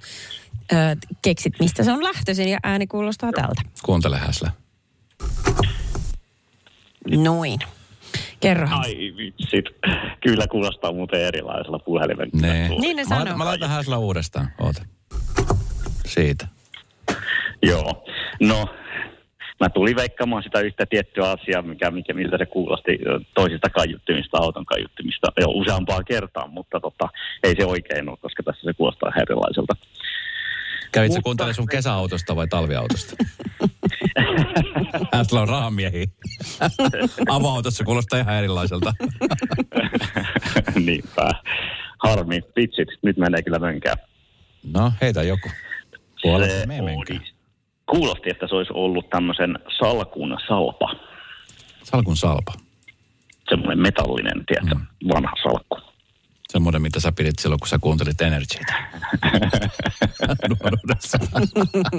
äh, 0.72 0.96
keksit, 1.22 1.52
mistä 1.60 1.82
se 1.84 1.92
on 1.92 2.04
lähtöisin 2.04 2.48
ja 2.48 2.58
ääni 2.62 2.86
kuulostaa 2.86 3.32
tältä. 3.32 3.62
Kuuntele 3.82 4.18
Häslä. 4.18 4.50
Noin. 7.10 7.58
Kerrohan. 8.40 8.78
Ai 8.80 8.94
vitsit. 9.16 9.64
Kyllä 10.22 10.46
kuulostaa 10.46 10.92
muuten 10.92 11.20
erilaisella 11.20 11.78
puhelimen. 11.78 12.28
Nee. 12.32 12.68
Niin 12.68 12.96
ne 12.96 13.02
Mä, 13.02 13.08
sanoo. 13.08 13.24
laitan- 13.24 13.38
mä 13.38 13.44
laitan 13.44 13.70
Häslä 13.70 13.98
uudestaan. 13.98 14.48
Oota. 14.60 14.82
Siitä. 16.06 16.48
Joo. 17.62 18.04
No, 18.40 18.68
mä 19.60 19.68
tulin 19.68 19.96
veikkaamaan 19.96 20.42
sitä 20.42 20.60
yhtä 20.60 20.86
tiettyä 20.86 21.30
asiaa, 21.30 21.62
mikä, 21.62 21.90
mikä, 21.90 22.12
miltä 22.14 22.38
se 22.38 22.46
kuulosti 22.46 22.98
ö, 23.06 23.20
toisista 23.34 23.70
kaiuttimista, 23.70 24.38
auton 24.38 24.64
kaiuttimista 24.66 25.26
jo 25.40 25.46
useampaa 25.48 26.04
kertaa, 26.04 26.46
mutta 26.46 26.80
tota, 26.80 27.08
ei 27.42 27.54
se 27.58 27.66
oikein 27.66 28.08
ole, 28.08 28.16
koska 28.20 28.42
tässä 28.42 28.64
se 28.64 28.72
kuulostaa 28.72 29.12
erilaiselta. 29.22 29.74
Kävit 30.96 31.12
sä 31.12 31.16
Mutta- 31.16 31.22
kuuntelemaan 31.22 31.54
sun 31.54 31.66
kesäautosta 31.66 32.36
vai 32.36 32.48
talviautosta? 32.48 33.16
Häslä 35.14 35.40
on 35.40 35.48
rahamiehi. 35.48 36.04
Avoautossa 37.28 37.84
kuulostaa 37.84 38.18
ihan 38.18 38.34
erilaiselta. 38.34 38.92
Niinpä. 40.86 41.30
Harmi, 41.98 42.40
vitsit, 42.56 42.88
nyt 43.02 43.16
menee 43.16 43.42
kyllä 43.42 43.58
mönkään. 43.58 43.96
No, 44.74 44.92
heitä 45.00 45.22
joku. 45.22 45.48
Puolesta 46.22 46.60
Se 46.60 46.66
me 46.66 46.82
menkää. 46.82 47.20
Kuulosti, 47.90 48.30
että 48.30 48.48
se 48.48 48.54
olisi 48.54 48.72
ollut 48.74 49.10
tämmöisen 49.10 49.58
salkun 49.78 50.38
salpa. 50.48 50.94
Salkun 51.82 52.16
salpa. 52.16 52.52
Semmoinen 53.48 53.78
metallinen, 53.78 54.46
tiedätkö, 54.46 54.74
mm. 54.74 54.86
vanha 55.14 55.32
salkku. 55.42 55.85
Semmoinen, 56.56 56.82
mitä 56.82 57.00
sä 57.00 57.12
pidit 57.12 57.38
silloin, 57.38 57.60
kun 57.60 57.68
sä 57.68 57.78
kuuntelit 57.78 58.20
Energytä. 58.20 58.74
Nuoruudessa. 60.48 61.18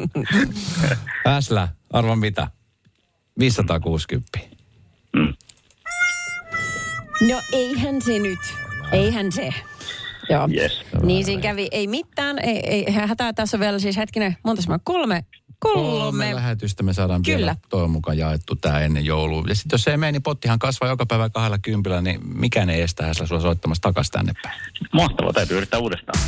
Häslä, 1.26 1.68
arva 1.94 2.16
mitä? 2.16 2.48
560. 3.40 4.40
No 7.30 7.42
eihän 7.54 8.02
se 8.02 8.20
nyt. 8.20 8.40
Eihän 8.92 9.32
se. 9.32 9.54
Joo. 10.30 10.48
Yes. 10.62 10.82
Niin 11.04 11.26
siinä 11.26 11.42
kävi, 11.42 11.68
ei 11.72 11.88
mitään, 11.88 12.40
ei, 12.40 12.60
ei 12.68 12.94
hätää 12.94 13.34
tässä 13.34 13.58
on 13.58 13.62
vielä 13.62 13.80
siis 13.80 13.98
hetkinen, 13.98 14.38
monta 14.44 14.62
semmoinen, 14.62 14.84
kolme, 14.84 15.26
Kolme 15.60 16.00
kolme. 16.00 16.36
lähetystä 16.36 16.84
me 16.84 16.94
saadaan 16.94 17.24
Kyllä. 17.24 17.38
vielä 17.38 17.56
toivon 17.70 17.90
mukaan 17.92 18.18
jaettu 18.18 18.56
tää 18.56 18.80
ennen 18.80 19.06
joulua. 19.06 19.44
Ja 19.48 19.56
sitten 19.56 19.74
jos 19.78 19.84
se 19.84 19.92
ei 19.92 19.98
mene, 19.98 20.12
niin 20.12 20.24
pottihan 20.24 20.60
kasvaa 20.60 20.90
joka 20.90 21.06
päivä 21.06 21.30
kahdella 21.30 21.58
kympillä, 21.58 22.02
niin 22.02 22.20
mikään 22.38 22.70
ei 22.70 22.82
estä 22.82 23.06
Häslä 23.06 23.28
sua 23.28 23.40
soittamasta 23.40 23.90
takaisin 23.90 24.12
tänne 24.12 24.34
päin. 24.44 24.62
Mahtavaa, 24.94 25.34
täytyy 25.34 25.58
yrittää 25.58 25.80
uudestaan. 25.80 26.20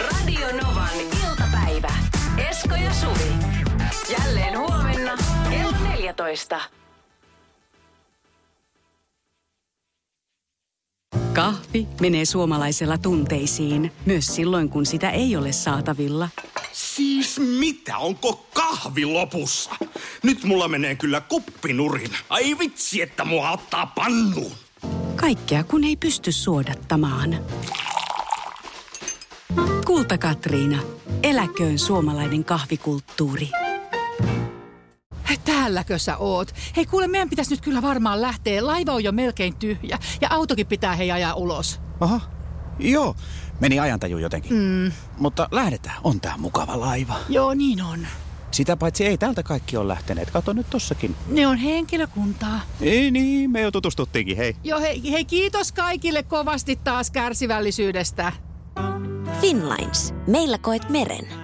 Radio 0.00 0.46
Novan 0.62 0.90
iltapäivä. 1.30 1.92
Esko 2.50 2.74
ja 2.74 2.94
Suvi. 2.94 3.32
Jälleen 4.18 4.58
huomenna 4.58 5.12
kello 5.50 5.76
14. 5.88 6.60
Kahvi 11.32 11.88
menee 12.00 12.24
suomalaisella 12.24 12.98
tunteisiin, 12.98 13.92
myös 14.06 14.34
silloin 14.34 14.68
kun 14.68 14.86
sitä 14.86 15.10
ei 15.10 15.36
ole 15.36 15.52
saatavilla. 15.52 16.28
Siis 16.96 17.40
mitä, 17.58 17.98
onko 17.98 18.46
kahvi 18.54 19.04
lopussa? 19.04 19.70
Nyt 20.22 20.44
mulla 20.44 20.68
menee 20.68 20.94
kyllä 20.94 21.20
kuppinurin. 21.20 22.10
Ai 22.28 22.58
vitsi, 22.58 23.02
että 23.02 23.24
mua 23.24 23.50
ottaa 23.50 23.86
pannuun. 23.86 24.52
Kaikkea 25.16 25.64
kun 25.64 25.84
ei 25.84 25.96
pysty 25.96 26.32
suodattamaan. 26.32 27.36
Kulta 29.86 30.18
Katriina. 30.18 30.82
Eläköön 31.22 31.78
suomalainen 31.78 32.44
kahvikulttuuri. 32.44 33.48
Täälläkö 35.44 35.98
sä 35.98 36.16
oot? 36.16 36.54
Hei 36.76 36.86
kuule, 36.86 37.08
meidän 37.08 37.30
pitäisi 37.30 37.50
nyt 37.50 37.60
kyllä 37.60 37.82
varmaan 37.82 38.22
lähteä. 38.22 38.66
Laiva 38.66 38.92
on 38.92 39.04
jo 39.04 39.12
melkein 39.12 39.56
tyhjä 39.56 39.98
ja 40.20 40.28
autokin 40.30 40.66
pitää 40.66 40.96
hei 40.96 41.10
ajaa 41.10 41.34
ulos. 41.34 41.80
Aha, 42.00 42.20
joo. 42.78 43.16
Meni 43.60 43.80
ajantaju 43.80 44.18
jotenkin. 44.18 44.56
Mm. 44.56 44.92
Mutta 45.18 45.48
lähdetään, 45.50 45.96
on 46.04 46.20
tää 46.20 46.34
mukava 46.38 46.80
laiva. 46.80 47.14
Joo, 47.28 47.54
niin 47.54 47.82
on. 47.82 48.06
Sitä 48.50 48.76
paitsi 48.76 49.06
ei 49.06 49.18
täältä 49.18 49.42
kaikki 49.42 49.76
ole 49.76 49.88
lähteneet. 49.88 50.30
Kato 50.30 50.52
nyt 50.52 50.70
tossakin. 50.70 51.16
Ne 51.26 51.46
on 51.46 51.56
henkilökuntaa. 51.56 52.60
Ei 52.80 53.10
niin, 53.10 53.50
me 53.50 53.60
jo 53.60 53.70
tutustuttiinkin, 53.70 54.36
hei. 54.36 54.56
Joo, 54.64 54.80
hei, 54.80 55.12
hei 55.12 55.24
kiitos 55.24 55.72
kaikille 55.72 56.22
kovasti 56.22 56.76
taas 56.84 57.10
kärsivällisyydestä. 57.10 58.32
Finlines. 59.40 60.14
Meillä 60.26 60.58
koet 60.58 60.88
meren. 60.88 61.41